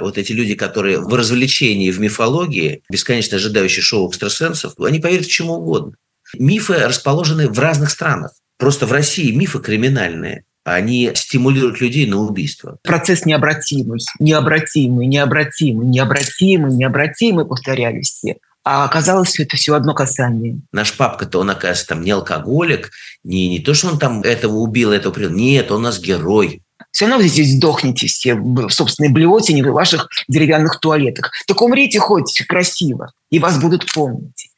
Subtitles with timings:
[0.00, 5.30] вот эти люди, которые в развлечении, в мифологии, бесконечно ожидающие шоу экстрасенсов, они поверят в
[5.30, 5.92] чему угодно.
[6.38, 8.32] Мифы расположены в разных странах.
[8.58, 10.44] Просто в России мифы криминальные.
[10.64, 12.78] Они стимулируют людей на убийство.
[12.84, 18.36] Процесс необратимый, необратимый, необратимый, необратимый, необратимый, повторялись все.
[18.64, 20.60] А оказалось, что это все одно касание.
[20.70, 22.92] Наш папка-то, он, оказывается, там не алкоголик,
[23.24, 25.32] не, не то, что он там этого убил, этого принял.
[25.32, 26.61] Нет, он у нас герой.
[26.92, 31.32] Все равно вы здесь сдохнете все в собственной блевотине в ваших деревянных туалетах.
[31.46, 34.50] Так умрите хоть красиво, и вас будут помнить.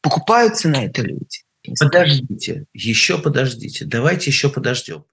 [0.00, 1.40] Покупаются на это люди.
[1.78, 3.84] Подождите, еще подождите.
[3.84, 5.04] Давайте еще подождем.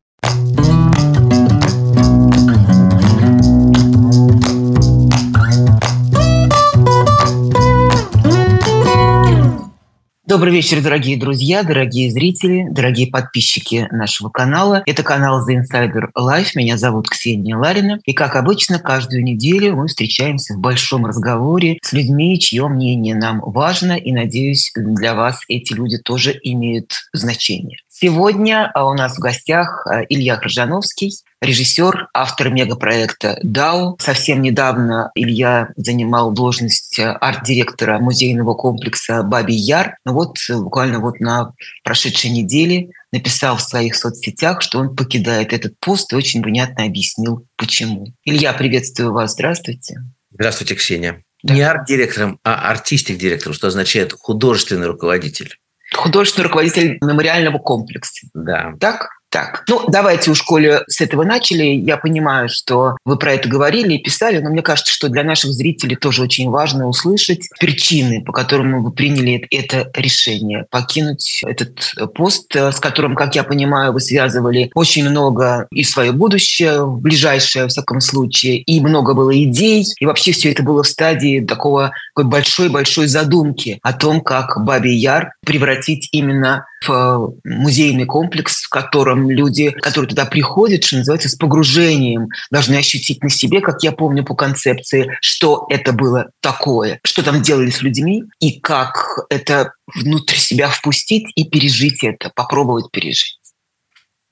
[10.28, 14.84] Добрый вечер, дорогие друзья, дорогие зрители, дорогие подписчики нашего канала.
[14.86, 16.50] Это канал The Insider Life.
[16.56, 18.02] Меня зовут Ксения Ларина.
[18.04, 23.40] И, как обычно, каждую неделю мы встречаемся в большом разговоре с людьми, чье мнение нам
[23.40, 23.94] важно.
[23.94, 27.78] И, надеюсь, для вас эти люди тоже имеют значение.
[28.00, 33.98] Сегодня а, у нас в гостях а, Илья Крыжановский, режиссер, автор мегапроекта «Дау».
[34.00, 39.96] Совсем недавно Илья занимал должность а, арт-директора музейного комплекса «Бабий Яр».
[40.06, 45.74] Ну вот буквально вот на прошедшей неделе написал в своих соцсетях, что он покидает этот
[45.80, 48.14] пост и очень понятно объяснил, почему.
[48.26, 49.32] Илья, приветствую вас.
[49.32, 50.02] Здравствуйте.
[50.30, 51.24] Здравствуйте, Ксения.
[51.42, 51.56] Да.
[51.56, 55.58] Не арт-директором, а артистик-директором, что означает художественный руководитель
[55.94, 58.28] художественный руководитель мемориального комплекса.
[58.34, 58.74] Да.
[58.80, 59.17] Так?
[59.38, 61.66] Так, ну давайте у школе с этого начали.
[61.66, 65.52] Я понимаю, что вы про это говорили и писали, но мне кажется, что для наших
[65.52, 72.56] зрителей тоже очень важно услышать причины, по которым вы приняли это решение покинуть этот пост,
[72.56, 78.02] с которым, как я понимаю, вы связывали очень много и свое будущее, ближайшее, в всяком
[78.02, 83.78] случае, и много было идей, и вообще все это было в стадии такого большой-большой задумки
[83.84, 90.26] о том, как Бабий Яр превратить именно в музейный комплекс, в котором люди, которые туда
[90.26, 95.66] приходят, что называется, с погружением, должны ощутить на себе, как я помню по концепции, что
[95.70, 101.46] это было такое, что там делали с людьми, и как это внутрь себя впустить и
[101.46, 103.38] пережить это, попробовать пережить.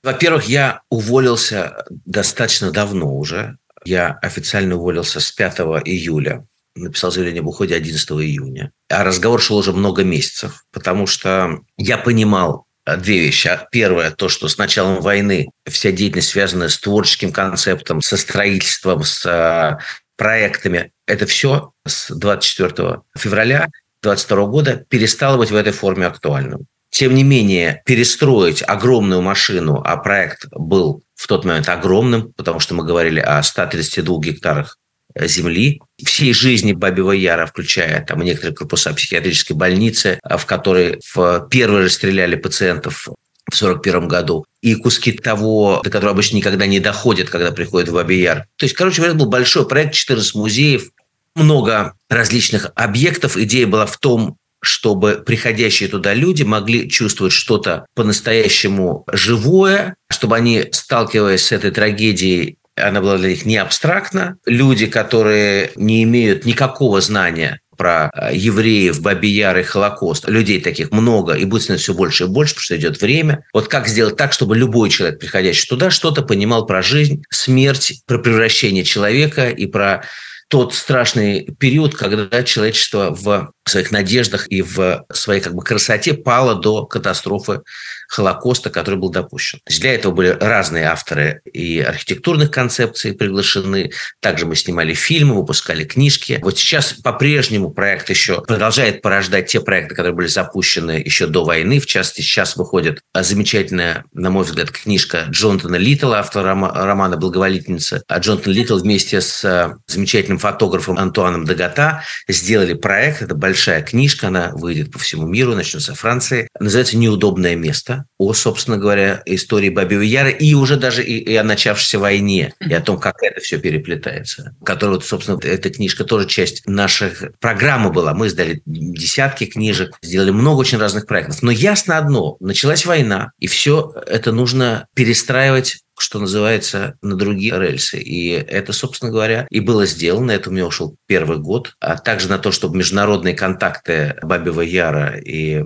[0.02, 3.58] Во-первых, я уволился достаточно давно уже.
[3.84, 6.46] Я официально уволился с 5 июля
[6.76, 8.72] написал заявление об уходе 11 июня.
[8.88, 12.66] А разговор шел уже много месяцев, потому что я понимал
[12.98, 13.50] две вещи.
[13.72, 19.26] Первое, то, что с началом войны вся деятельность, связанная с творческим концептом, со строительством, с
[19.26, 19.78] э,
[20.16, 23.68] проектами, это все с 24 февраля
[24.02, 26.66] 2022 года перестало быть в этой форме актуальным.
[26.90, 32.74] Тем не менее, перестроить огромную машину, а проект был в тот момент огромным, потому что
[32.74, 34.78] мы говорили о 132 гектарах
[35.14, 41.84] земли, всей жизни Бабьего Яра, включая там некоторые корпуса психиатрической больницы, в которой в первые
[41.84, 47.30] же стреляли пациентов в 1941 году, и куски того, до которого обычно никогда не доходят,
[47.30, 48.46] когда приходят в Бабий Яр.
[48.56, 50.90] То есть, короче говоря, был большой проект, 14 музеев,
[51.36, 53.36] много различных объектов.
[53.36, 60.64] Идея была в том, чтобы приходящие туда люди могли чувствовать что-то по-настоящему живое, чтобы они,
[60.72, 64.36] сталкиваясь с этой трагедией, она была для них не абстрактна.
[64.44, 70.28] Люди, которые не имеют никакого знания про э, евреев, Бабияр и Холокост.
[70.28, 73.44] Людей таких много, и будет становиться все больше и больше, потому что идет время.
[73.52, 78.18] Вот как сделать так, чтобы любой человек, приходящий туда, что-то понимал про жизнь, смерть, про
[78.18, 80.04] превращение человека и про
[80.48, 86.54] тот страшный период, когда человечество в своих надеждах и в своей как бы, красоте пало
[86.54, 87.62] до катастрофы
[88.08, 89.60] Холокоста, который был допущен.
[89.66, 93.90] Для этого были разные авторы и архитектурных концепций приглашены.
[94.20, 96.38] Также мы снимали фильмы, выпускали книжки.
[96.42, 101.80] Вот сейчас по-прежнему проект еще продолжает порождать те проекты, которые были запущены еще до войны.
[101.80, 108.04] В частности, сейчас выходит замечательная, на мой взгляд, книжка Джонатана Литтла, автора романа «Благоволительница».
[108.06, 113.22] А Джонатан Литтл вместе с замечательным фотографом Антуаном Дагата сделали проект.
[113.22, 116.46] Это большой большая книжка, она выйдет по всему миру, начнется в Франции.
[116.60, 121.42] Называется «Неудобное место» о, собственно говоря, истории Бабиева Яра и уже даже и, и о
[121.42, 124.54] начавшейся войне, и о том, как это все переплетается.
[124.62, 128.12] Которая, вот, собственно, эта книжка тоже часть наших программы была.
[128.12, 131.42] Мы издали десятки книжек, сделали много очень разных проектов.
[131.42, 137.98] Но ясно одно, началась война, и все это нужно перестраивать что называется, на другие рельсы.
[137.98, 140.30] И это, собственно говоря, и было сделано.
[140.30, 141.74] Это у меня ушел первый год.
[141.80, 145.62] А также на то, чтобы международные контакты Бабива Яра и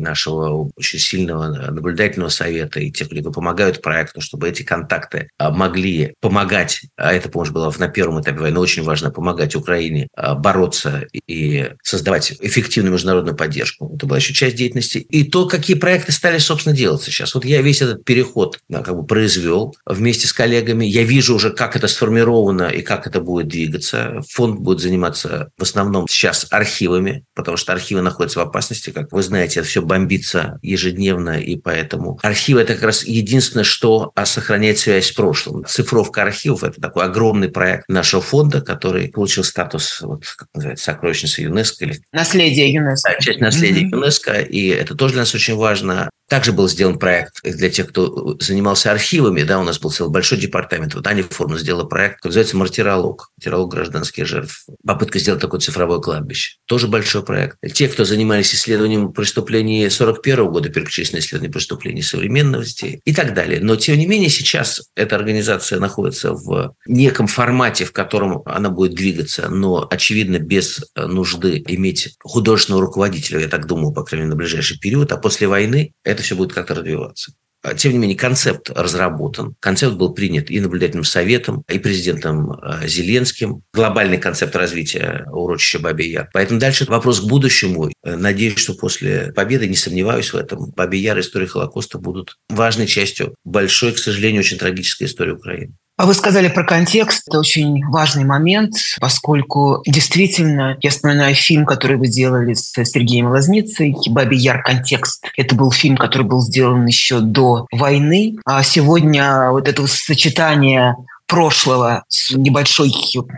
[0.00, 6.14] нашего очень сильного наблюдательного совета и тех кто помогают проекту, чтобы эти контакты а, могли
[6.20, 11.06] помогать, а эта помощь была на первом этапе войны очень важно, помогать Украине а, бороться
[11.26, 13.92] и создавать эффективную международную поддержку.
[13.94, 14.98] Это была еще часть деятельности.
[14.98, 17.34] И то, какие проекты стали, собственно, делаться сейчас.
[17.34, 20.84] Вот я весь этот переход как бы произвел вместе с коллегами.
[20.84, 24.20] Я вижу уже, как это сформировано и как это будет двигаться.
[24.30, 28.90] Фонд будет заниматься в основном сейчас архивами, потому что архивы находятся в опасности.
[28.90, 34.12] Как вы знаете, это все бомбится ежедневно, и поэтому архивы– это как раз единственное, что
[34.24, 35.64] сохраняет связь с прошлым.
[35.64, 41.42] Цифровка архивов– это такой огромный проект нашего фонда, который получил статус, вот, как называется, сокровищницы
[41.42, 41.84] ЮНЕСКО.
[41.86, 41.98] Или...
[42.12, 43.10] Наследие ЮНЕСКО.
[43.10, 43.96] Да, часть наследия mm-hmm.
[43.96, 46.08] ЮНЕСКО, и это тоже для нас очень важно.
[46.30, 50.38] Также был сделан проект для тех, кто занимался архивами, да, у нас был целый большой
[50.38, 50.94] департамент.
[50.94, 54.64] Вот Аня Форма сделала проект, который называется «Мартиролог», «Мартиролог гражданских жертв».
[54.86, 56.58] Попытка сделать такое цифровое кладбище.
[56.66, 57.56] Тоже большой проект.
[57.74, 63.58] Те, кто занимались исследованием преступлений 41 года, переключились на исследование преступлений современности и так далее.
[63.60, 68.94] Но, тем не менее, сейчас эта организация находится в неком формате, в котором она будет
[68.94, 74.36] двигаться, но, очевидно, без нужды иметь художественного руководителя, я так думаю, по крайней мере, на
[74.36, 75.10] ближайший период.
[75.10, 77.32] А после войны это это все будет как-то развиваться.
[77.62, 79.54] А, тем не менее, концепт разработан.
[79.60, 83.62] Концепт был принят и наблюдательным советом, и президентом а, Зеленским.
[83.74, 86.30] Глобальный концепт развития урочища Бабий Яр.
[86.32, 87.90] Поэтому дальше вопрос к будущему.
[88.02, 92.86] Надеюсь, что после победы, не сомневаюсь в этом, Бабий Яр и история Холокоста будут важной
[92.86, 95.74] частью большой, к сожалению, очень трагической истории Украины.
[96.00, 97.28] А вы сказали про контекст.
[97.28, 103.94] Это очень важный момент, поскольку действительно, я вспоминаю фильм, который вы делали с Сергеем Лозницей,
[104.08, 104.62] «Баби Яр.
[104.62, 105.26] Контекст».
[105.36, 108.36] Это был фильм, который был сделан еще до войны.
[108.46, 112.94] А сегодня вот это сочетание прошлого с небольшой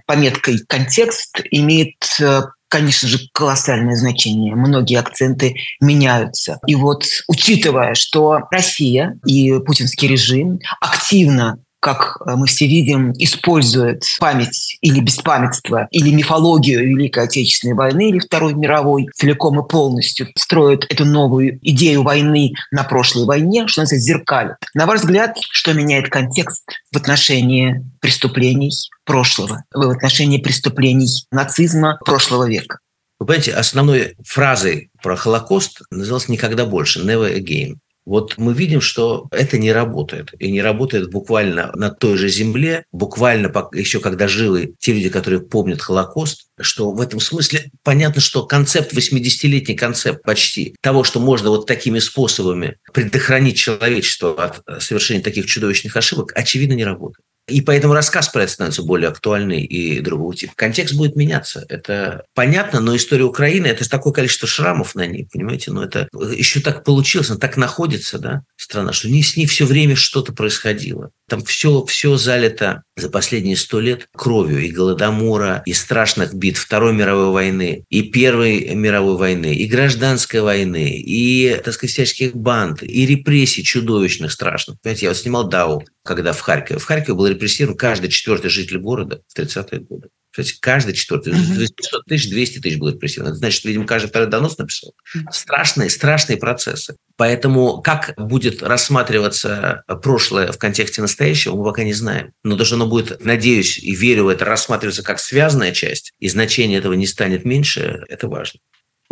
[0.06, 4.54] пометкой «контекст» имеет э, конечно же, колоссальное значение.
[4.54, 6.60] Многие акценты меняются.
[6.68, 14.05] И вот, учитывая, что Россия и путинский режим активно как э, мы все видим, использует
[14.20, 20.87] память или беспамятство, или мифологию Великой Отечественной войны или Второй мировой целиком и полностью строит
[20.88, 24.56] эту новую идею войны на прошлой войне, что называется, зеркалит.
[24.75, 26.62] На ваш взгляд, что меняет контекст
[26.93, 28.70] в отношении преступлений
[29.05, 32.79] прошлого, в отношении преступлений нацизма прошлого века?
[33.19, 37.76] Вы понимаете, основной фразой про Холокост называлась «никогда больше», «never again».
[38.04, 40.31] Вот мы видим, что это не работает.
[40.38, 45.40] И не работает буквально на той же земле, буквально еще когда живы те люди, которые
[45.40, 51.50] помнят Холокост, что в этом смысле понятно, что концепт, 80-летний концепт почти того, что можно
[51.50, 57.24] вот такими способами предохранить человечество от совершения таких чудовищных ошибок, очевидно, не работает.
[57.48, 60.52] И поэтому рассказ про это становится более актуальный и другого типа.
[60.54, 61.66] Контекст будет меняться.
[61.68, 65.72] Это понятно, но история Украины– это такое количество шрамов на ней, понимаете?
[65.72, 69.96] Но это еще так получилось, она так находится, да, страна, что с ней все время
[69.96, 71.10] что-то происходило.
[71.28, 76.92] Там все, все залито за последние сто лет кровью и Голодомора, и страшных битв Второй
[76.92, 83.06] мировой войны, и Первой мировой войны, и гражданской войны, и, так сказать, всяческих банд, и
[83.06, 84.80] репрессий чудовищных, страшных.
[84.80, 86.78] Понимаете, я вот снимал Дау, когда в Харькове.
[86.78, 90.08] В Харькове был репрессирован каждый четвертый житель города в 30-е годы.
[90.32, 91.69] Кстати, каждый четвертый, uh-huh.
[91.76, 93.32] 500 тысяч, 200 тысяч было репрессировано.
[93.32, 94.94] Это значит, видимо, каждый второй донос написал.
[95.31, 96.96] Страшные, страшные процессы.
[97.17, 102.32] Поэтому как будет рассматриваться прошлое в контексте настоящего, мы пока не знаем.
[102.43, 106.29] Но то, что оно будет, надеюсь и верю в это, рассматриваться как связанная часть, и
[106.29, 108.60] значение этого не станет меньше, это важно.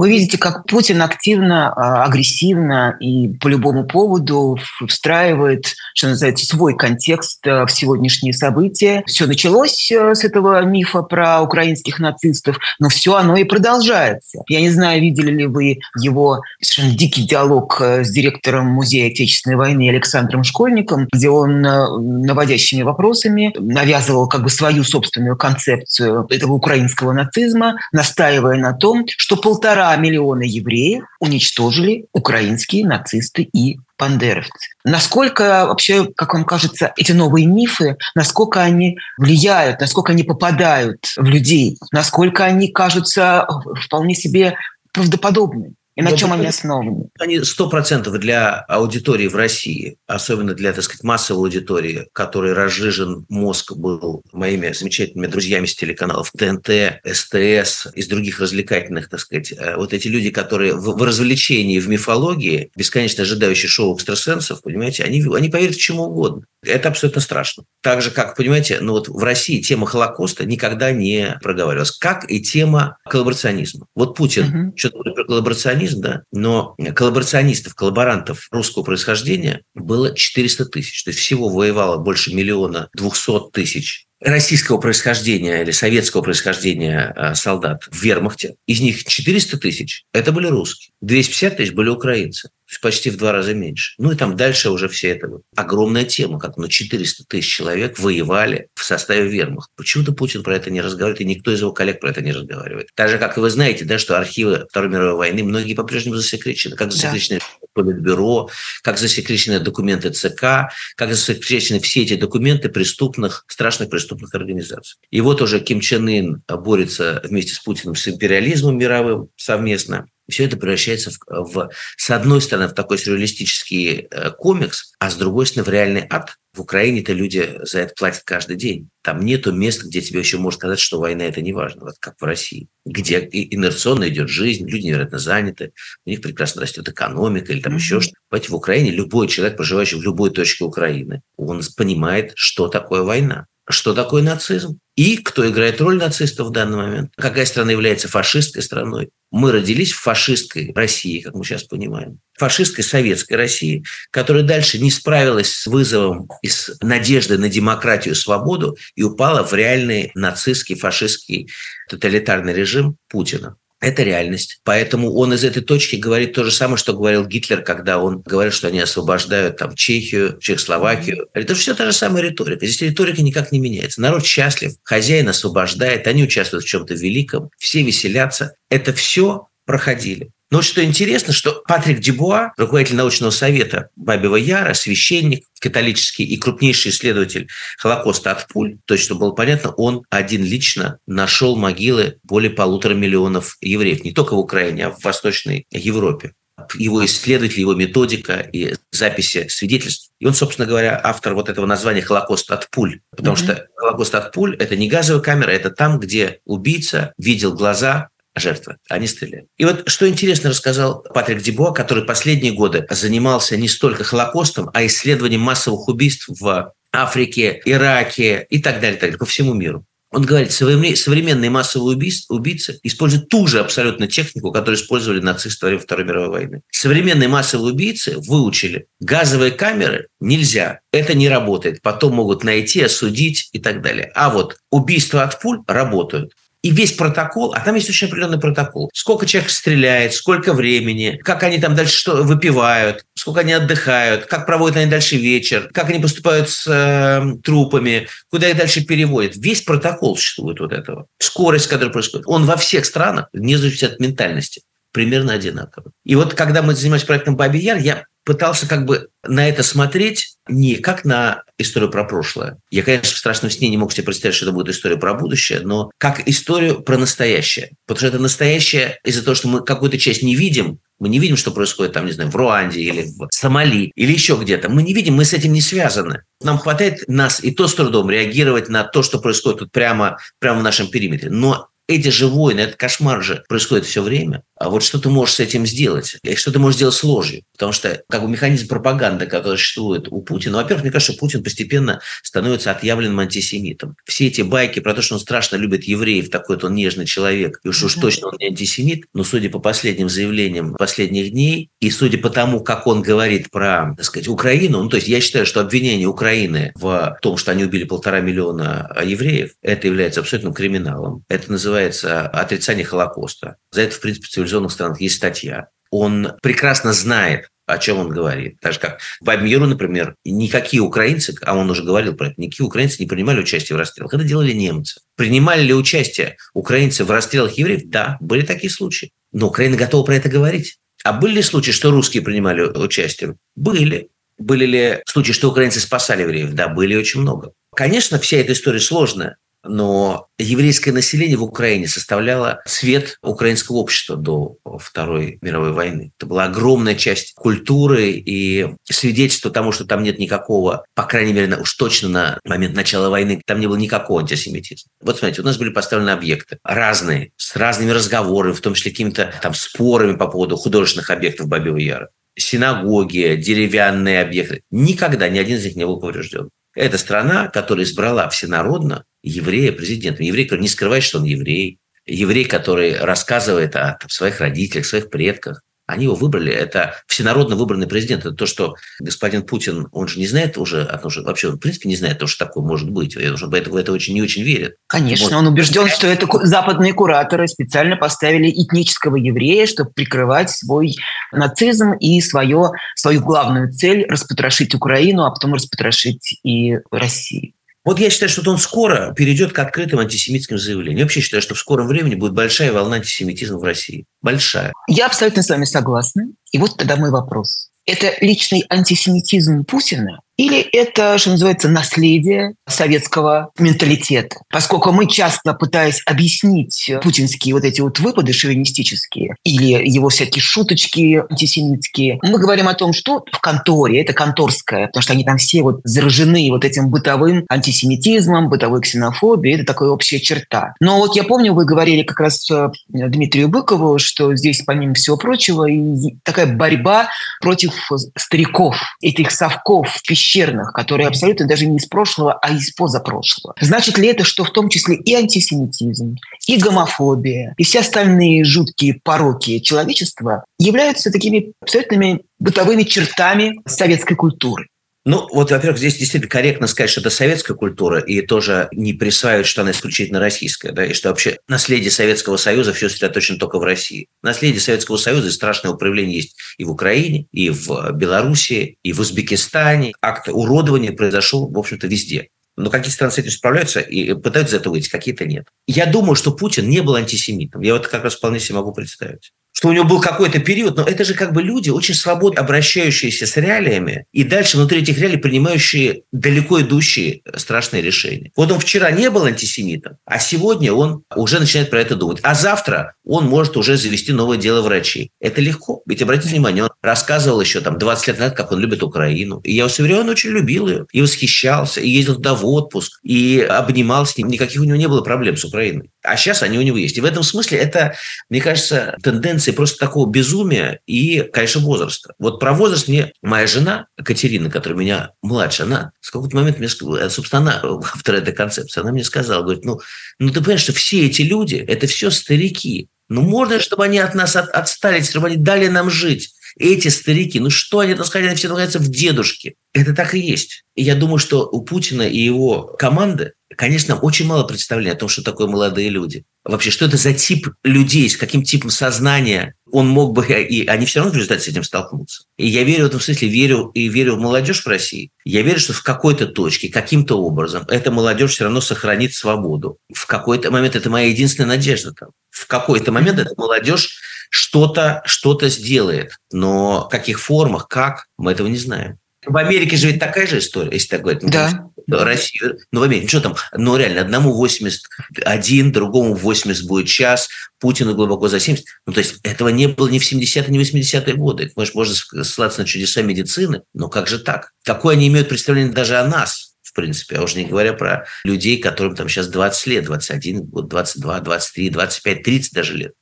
[0.00, 4.56] Вы видите, как Путин активно, а, агрессивно и по любому поводу
[4.88, 9.02] встраивает, что называется, свой контекст а, в сегодняшние события.
[9.06, 14.42] Все началось а, с этого мифа про украинских нацистов, но все оно и продолжается.
[14.48, 19.90] Я не знаю, видели ли вы его совершенно дикий диалог с директором Музея Отечественной войны
[19.90, 27.76] Александром Школьником, где он наводящими вопросами навязывал как бы свою собственную концепцию этого украинского нацизма,
[27.92, 34.70] настаивая на том, что полтора миллиона евреев уничтожили украинские нацисты и бандеровцы.
[34.84, 41.24] Насколько вообще, как вам кажется, эти новые мифы, насколько они влияют, насколько они попадают в
[41.24, 43.46] людей, насколько они кажутся
[43.84, 44.54] вполне себе
[44.92, 45.74] правдоподобными?
[46.00, 47.08] И на чем они основаны?
[47.18, 53.26] Они сто процентов для аудитории в России, особенно для, так сказать, массовой аудитории, которой разжижен
[53.28, 59.52] мозг был моими замечательными друзьями с телеканалов ТНТ, СТС, из других развлекательных, так сказать.
[59.52, 65.04] Э, вот эти люди, которые в, в развлечении, в мифологии, бесконечно ожидающие шоу экстрасенсов, понимаете,
[65.04, 66.44] они, они поверят чему угодно.
[66.62, 67.64] Это абсолютно страшно.
[67.82, 72.40] Так же, как, понимаете, ну вот в России тема Холокоста никогда не проговаривалась, как и
[72.40, 73.86] тема коллаборационизма.
[73.94, 74.72] Вот Путин uh-huh.
[74.76, 81.04] что-то про коллаборационизм коллаборационизм, да, но коллаборационистов, коллаборантов русского происхождения было 400 тысяч.
[81.04, 87.84] То есть всего воевало больше миллиона двухсот тысяч российского происхождения или советского происхождения э, солдат
[87.90, 88.54] в вермахте.
[88.66, 90.92] Из них 400 тысяч– это были русские.
[91.00, 92.50] 250 тысяч были украинцы
[92.80, 93.94] почти в два раза меньше.
[93.98, 95.28] Ну и там дальше уже все это.
[95.56, 99.72] Огромная тема, как ну, 400 тысяч человек воевали в составе вермахта.
[99.76, 102.88] Почему-то Путин про это не разговаривает, и никто из его коллег про это не разговаривает.
[102.94, 106.76] Так же, как и вы знаете, да, что архивы Второй мировой войны многие по-прежнему засекречены.
[106.76, 107.59] Как засекречены да.
[107.82, 108.50] Политбюро,
[108.82, 114.98] как засекречены документы ЦК, как засекречены все эти документы преступных, страшных преступных организаций.
[115.10, 120.44] И вот уже Ким Чен Ын борется вместе с Путиным с империализмом мировым совместно все
[120.44, 125.46] это превращается в, в, с одной стороны, в такой сюрреалистический э, комикс, а с другой
[125.46, 126.36] стороны, в реальный ад.
[126.52, 128.88] В Украине-то люди за это платят каждый день.
[129.02, 132.16] Там нету места, где тебе еще можно сказать, что война– это не важно, вот как
[132.20, 135.72] в России, где инерционно идет жизнь, люди невероятно заняты,
[136.04, 137.76] у них прекрасно растет экономика или там mm-hmm.
[137.76, 138.18] еще что-то.
[138.28, 143.46] Понимаете, в Украине любой человек, проживающий в любой точке Украины, он понимает, что такое война
[143.70, 147.12] что такое нацизм и кто играет роль нацистов в данный момент.
[147.16, 149.10] Какая страна является фашистской страной.
[149.30, 152.18] Мы родились в фашистской России, как мы сейчас понимаем.
[152.36, 158.16] Фашистской советской России, которая дальше не справилась с вызовом и с надеждой на демократию и
[158.16, 161.48] свободу и упала в реальный нацистский, фашистский
[161.88, 163.56] тоталитарный режим Путина.
[163.80, 164.60] Это реальность.
[164.62, 168.52] Поэтому он из этой точки говорит то же самое, что говорил Гитлер, когда он говорил,
[168.52, 171.28] что они освобождают там Чехию, Чехословакию.
[171.32, 172.66] Это все та же самая риторика.
[172.66, 174.02] Здесь риторика никак не меняется.
[174.02, 178.54] Народ счастлив, хозяин освобождает, они участвуют в чем-то великом, все веселятся.
[178.68, 180.30] Это все проходили.
[180.50, 186.90] Но что интересно, что Патрик Дебуа, руководитель научного совета Бабева Яра, священник католический и крупнейший
[186.90, 192.50] исследователь Холокоста от пуль, то есть, чтобы было понятно, он один лично нашел могилы более
[192.50, 196.32] полутора миллионов евреев, не только в Украине, а в Восточной Европе
[196.74, 200.10] его исследователь, его методика и записи свидетельств.
[200.18, 203.00] И он, собственно говоря, автор вот этого названия «Холокост от пуль».
[203.16, 203.42] Потому mm-hmm.
[203.42, 208.76] что «Холокост от пуль»– это не газовая камера, это там, где убийца видел глаза жертвы,
[208.88, 209.46] они стреляли.
[209.58, 214.86] И вот что интересно рассказал Патрик Дебуа, который последние годы занимался не столько Холокостом, а
[214.86, 219.84] исследованием массовых убийств в Африке, Ираке и так далее, так далее по всему миру.
[220.12, 225.68] Он говорит, современные массовые убийцы, убийцы используют ту же абсолютно технику, которую использовали нацисты во
[225.68, 226.62] время Второй мировой войны.
[226.72, 233.60] Современные массовые убийцы выучили, газовые камеры нельзя, это не работает, потом могут найти, осудить и
[233.60, 234.10] так далее.
[234.16, 236.32] А вот убийства от пуль работают.
[236.62, 238.90] И весь протокол, а там есть очень определенный протокол.
[238.92, 244.44] Сколько человек стреляет, сколько времени, как они там дальше что выпивают, сколько они отдыхают, как
[244.46, 249.36] проводят они дальше вечер, как они поступают с э, трупами, куда их дальше переводят.
[249.36, 251.06] Весь протокол существует вот этого.
[251.18, 252.26] Скорость, которая происходит.
[252.28, 254.62] Он во всех странах, вне зависимости от ментальности
[254.92, 255.92] примерно одинаково.
[256.04, 260.36] И вот когда мы занимались проектом «Бабий Яр», я пытался как бы на это смотреть
[260.48, 262.58] не как на историю про прошлое.
[262.70, 265.60] Я, конечно, в страшном сне не мог себе представить, что это будет история про будущее,
[265.60, 267.70] но как историю про настоящее.
[267.86, 271.36] Потому что это настоящее из-за того, что мы какую-то часть не видим, мы не видим,
[271.36, 274.68] что происходит там, не знаю, в Руанде или в Сомали или еще где-то.
[274.68, 276.22] Мы не видим, мы с этим не связаны.
[276.42, 280.60] Нам хватает нас и то с трудом реагировать на то, что происходит тут прямо, прямо
[280.60, 281.30] в нашем периметре.
[281.30, 284.42] Но эти же войны, этот кошмар же происходит все время.
[284.60, 286.18] А вот что ты можешь с этим сделать?
[286.22, 287.44] И что ты можешь сделать с ложью?
[287.54, 292.02] Потому что как бы механизм пропаганды, который существует у Путина, во-первых, мне кажется, Путин постепенно
[292.22, 293.96] становится отъявленным антисемитом.
[294.04, 297.58] Все эти байки про то, что он страшно любит евреев, такой вот он нежный человек,
[297.64, 301.90] и уж, уж точно он не антисемит, но судя по последним заявлениям последних дней, и
[301.90, 305.46] судя по тому, как он говорит про, так сказать, Украину, ну, то есть я считаю,
[305.46, 311.24] что обвинение Украины в том, что они убили полтора миллиона евреев, это является абсолютным криминалом.
[311.30, 313.56] Это называется отрицание Холокоста.
[313.72, 315.68] За это, в принципе, цивилизованных странах есть статья.
[315.90, 318.58] Он прекрасно знает, о чем он говорит.
[318.60, 322.66] Так же, как в Бабмиру, например, никакие украинцы, а он уже говорил про это, никакие
[322.66, 324.12] украинцы не принимали участие в расстрелах.
[324.12, 325.00] Это делали немцы.
[325.16, 327.82] Принимали ли участие украинцы в расстрелах евреев?
[327.84, 329.10] Да, были такие случаи.
[329.32, 330.78] Но Украина готова про это говорить.
[331.04, 333.36] А были ли случаи, что русские принимали участие?
[333.54, 334.10] Были.
[334.38, 336.52] Были ли случаи, что украинцы спасали евреев?
[336.52, 337.52] Да, были очень много.
[337.74, 344.56] Конечно, вся эта история сложная но еврейское население в Украине составляло цвет украинского общества до
[344.78, 346.12] Второй мировой войны.
[346.18, 351.56] Это была огромная часть культуры и свидетельство тому, что там нет никакого, по крайней мере,
[351.56, 354.90] уж точно на момент начала войны, там не было никакого антисемитизма.
[355.00, 359.32] Вот смотрите, у нас были поставлены объекты разные, с разными разговорами, в том числе какими-то
[359.42, 364.62] там спорами по поводу художественных объектов Бабьего Яра синагоги, деревянные объекты.
[364.70, 366.48] Никогда ни один из них не был поврежден.
[366.74, 370.24] Это страна, которая избрала всенародно еврея президентом.
[370.26, 371.78] Еврей, который не скрывает, что он еврей.
[372.06, 376.52] Еврей, который рассказывает о там, своих родителях, своих предках, Они его выбрали.
[376.52, 378.24] Это всенародно выбранный президент.
[378.24, 381.58] Это то, что господин Путин, он же не знает уже, он же вообще, он, в
[381.58, 383.16] принципе, не знает, то, что такое может быть.
[383.16, 384.76] Он в это, в это очень не очень верит.
[384.86, 390.94] Конечно, может, он убежден, что это западные кураторы специально поставили этнического еврея, чтобы прикрывать свой
[391.32, 397.52] нацизм и свое, свою главную цель– распотрошить Украину, а потом распотрошить и Россию.
[397.84, 400.98] Вот я считаю, что он скоро перейдет к открытым антисемитским заявлениям.
[400.98, 404.04] Я вообще считаю, что в скором времени будет большая волна антисемитизма в России.
[404.20, 404.72] Большая.
[404.88, 406.24] Я абсолютно с вами согласна.
[406.52, 407.70] И вот тогда мой вопрос.
[407.86, 414.36] Это личный антисемитизм Путина или это, что называется, наследие советского менталитета?
[414.48, 421.22] Поскольку мы часто, пытаясь объяснить путинские вот эти вот выпады шовинистические или его всякие шуточки
[421.30, 425.62] антисемитские, мы говорим о том, что в конторе, это конторское, потому что они там все
[425.62, 430.72] вот заражены вот этим бытовым антисемитизмом, бытовой ксенофобией, это такая общая черта.
[430.80, 435.18] Но вот я помню, вы говорили как раз э, Дмитрию Быкову, что здесь, помимо всего
[435.18, 437.10] прочего, и такая борьба
[437.42, 437.74] против
[438.16, 443.54] стариков, этих совков, пищевых пещерных, которые абсолютно даже не из прошлого, а из позапрошлого.
[443.60, 449.00] Значит ли это, что в том числе и антисемитизм, и гомофобия, и все остальные жуткие
[449.02, 454.68] пороки человечества являются такими абсолютными бытовыми чертами советской культуры?
[455.10, 459.44] Ну, вот, во-первых, здесь действительно корректно сказать, что это советская культура, и тоже не присваивать,
[459.44, 463.64] что она исключительно российская, да, и что вообще наследие Советского Союза все сосредоточено только в
[463.64, 464.06] России.
[464.22, 469.00] Наследие Советского Союза и страшное управление есть и в Украине, и в Белоруссии, и в
[469.00, 469.94] Узбекистане.
[470.00, 472.28] Акт уродования произошел, в общем-то, везде.
[472.56, 475.48] Но какие страны с этим справляются и пытаются за это выйти, какие-то нет.
[475.66, 477.62] Я думаю, что Путин не был антисемитом.
[477.62, 480.84] Я вот как раз вполне себе могу представить что у него был какой-то период, но
[480.84, 485.18] это же как бы люди, очень свободно обращающиеся с реалиями и дальше внутри этих реалий
[485.18, 488.30] принимающие далеко идущие страшные решения.
[488.36, 492.20] Вот он вчера не был антисемитом, а сегодня он уже начинает про это думать.
[492.22, 495.10] А завтра он может уже завести новое дело врачей.
[495.20, 495.82] Это легко.
[495.86, 499.40] Ведь обратите внимание, он рассказывал еще там 20 лет назад, как он любит Украину.
[499.40, 503.40] И я уверяю, он очень любил ее, и восхищался, и ездил туда в отпуск, и
[503.40, 504.28] обнимал с ним.
[504.28, 505.90] Никаких у него не было проблем с Украиной.
[506.02, 506.96] А сейчас они у него есть.
[506.96, 507.94] И в этом смысле это,
[508.28, 512.14] мне кажется, тенденция комбинации просто такого безумия и, конечно, возраста.
[512.18, 516.68] Вот про возраст мне моя жена, Катерина, которая меня младше, она в какой-то момент мне
[516.68, 519.80] сказала, собственно, она автор этой концепции, она мне сказала, говорит, ну,
[520.18, 522.88] ну ты понимаешь, что все эти люди, это все старики.
[523.08, 526.32] Ну, можно, чтобы они от нас от, отстали, чтобы они дали нам жить.
[526.58, 529.54] Эти старики, ну что они, так сказать, они все находятся в дедушке.
[529.72, 530.64] Это так и есть.
[530.74, 535.08] И я думаю, что у Путина и его команды конечно, очень мало представления о том,
[535.08, 536.24] что такое молодые люди.
[536.44, 540.86] Вообще, что это за тип людей, с каким типом сознания он мог бы, и они
[540.86, 542.22] все равно в результате с этим столкнутся.
[542.38, 545.10] И я верю в этом смысле, верю и верю в молодежь в России.
[545.24, 549.78] Я верю, что в какой-то точке, каким-то образом эта молодежь все равно сохранит свободу.
[549.92, 552.10] В какой-то момент это моя единственная надежда там.
[552.30, 556.16] В какой-то момент эта молодежь что-то что сделает.
[556.32, 558.99] Но в каких формах, как, мы этого не знаем.
[559.26, 561.22] В Америке же ведь такая же история, если так говорить.
[561.24, 561.70] Да.
[561.88, 567.28] Россия, ну, в Америке, что там, ну, реально, одному 81, другому 80 будет час,
[567.58, 568.64] Путину глубоко за 70.
[568.86, 571.52] Ну, то есть этого не было ни в 70-е, ни в 80-е годы.
[571.56, 574.52] Может, можно ссылаться на чудеса медицины, но как же так?
[574.64, 576.50] Какое они имеют представление даже о нас?
[576.62, 581.20] в принципе, а уже не говоря про людей, которым там сейчас 20 лет, 21, 22,
[581.20, 582.92] 23, 25, 30 даже лет.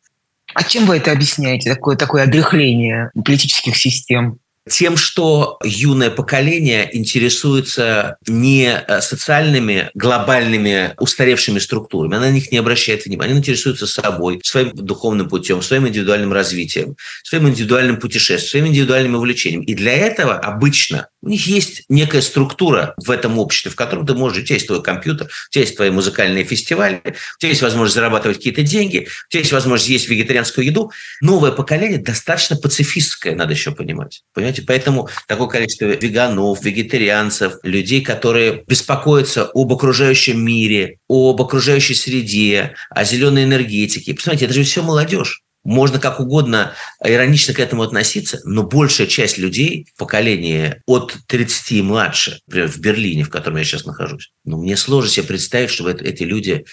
[0.54, 4.38] А чем вы это объясняете, такое, такое одрыхление политических систем?
[4.68, 12.58] Тем, что юное поколение интересуется не э, социальными глобальными устаревшими структурами, она на них не
[12.58, 18.66] обращает внимания, она интересуется собой, своим духовным путем, своим индивидуальным развитием, своим индивидуальным путешествием, своим
[18.66, 19.62] индивидуальным увлечением.
[19.62, 24.14] И для этого обычно у них есть некая структура в этом обществе, в котором ты
[24.14, 27.62] можешь, у тебя есть твой компьютер, у тебя есть твои музыкальные фестивали, у тебя есть
[27.62, 30.92] возможность зарабатывать какие-то деньги, у тебя есть возможность есть вегетарианскую еду.
[31.20, 34.22] Новое поколение достаточно пацифистское, надо еще понимать.
[34.32, 34.62] Понимаете?
[34.62, 43.04] Поэтому такое количество веганов, вегетарианцев, людей, которые беспокоятся об окружающем мире, об окружающей среде, о
[43.04, 44.14] зеленой энергетике.
[44.14, 45.42] Посмотрите, это же все молодежь.
[45.64, 46.72] Можно как угодно
[47.04, 52.78] иронично к этому относиться, но большая часть людей поколения от 30 и младше, например, в
[52.78, 56.64] Берлине, в котором я сейчас нахожусь, ну, мне сложно себе представить, чтобы эти люди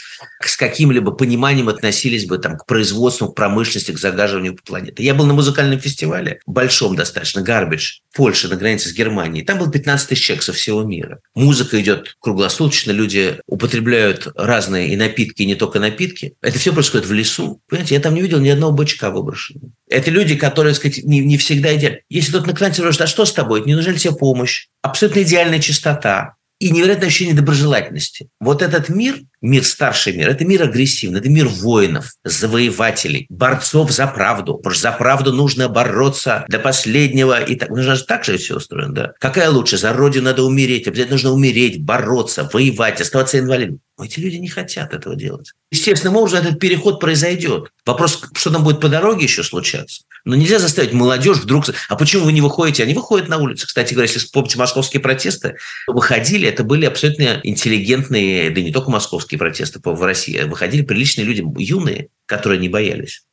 [0.41, 5.03] с каким-либо пониманием относились бы там, к производству, к промышленности, к загаживанию планеты.
[5.03, 9.43] Я был на музыкальном фестивале, большом достаточно, Гарбидж, Польша, на границе с Германией.
[9.43, 11.19] Там было 15 тысяч человек со всего мира.
[11.33, 16.35] Музыка идет круглосуточно, люди употребляют разные и напитки, и не только напитки.
[16.41, 17.61] Это все происходит в лесу.
[17.67, 19.71] Понимаете, я там не видел ни одного бычка выброшенного.
[19.89, 22.01] Это люди, которые, сказать, не, не всегда идеальны.
[22.09, 23.63] Если тут наклоняется, спрашивает, а что с тобой?
[23.65, 24.67] Не нужна ли тебе помощь?
[24.81, 28.29] Абсолютно идеальная чистота и невероятное ощущение доброжелательности.
[28.39, 34.07] Вот этот мир мир старший мир, это мир агрессивный, это мир воинов, завоевателей, борцов за
[34.07, 34.55] правду.
[34.55, 37.41] Потому что за правду нужно бороться до последнего.
[37.41, 39.13] И так, нужно же так же все устроено, да?
[39.19, 39.77] Какая лучше?
[39.77, 43.79] За родину надо умереть, обязательно нужно умереть, бороться, воевать, оставаться инвалидом.
[44.01, 45.53] Эти люди не хотят этого делать.
[45.71, 47.69] Естественным образом этот переход произойдет.
[47.85, 50.03] Вопрос, что там будет по дороге еще случаться.
[50.25, 51.65] Но нельзя заставить молодежь вдруг...
[51.87, 52.83] А почему вы не выходите?
[52.83, 53.67] Они выходят на улицы.
[53.67, 55.55] Кстати говоря, если вспомните московские протесты,
[55.87, 61.43] выходили, это были абсолютно интеллигентные, да не только московские протесты в России, выходили приличные люди,
[61.57, 63.23] юные, которые не боялись.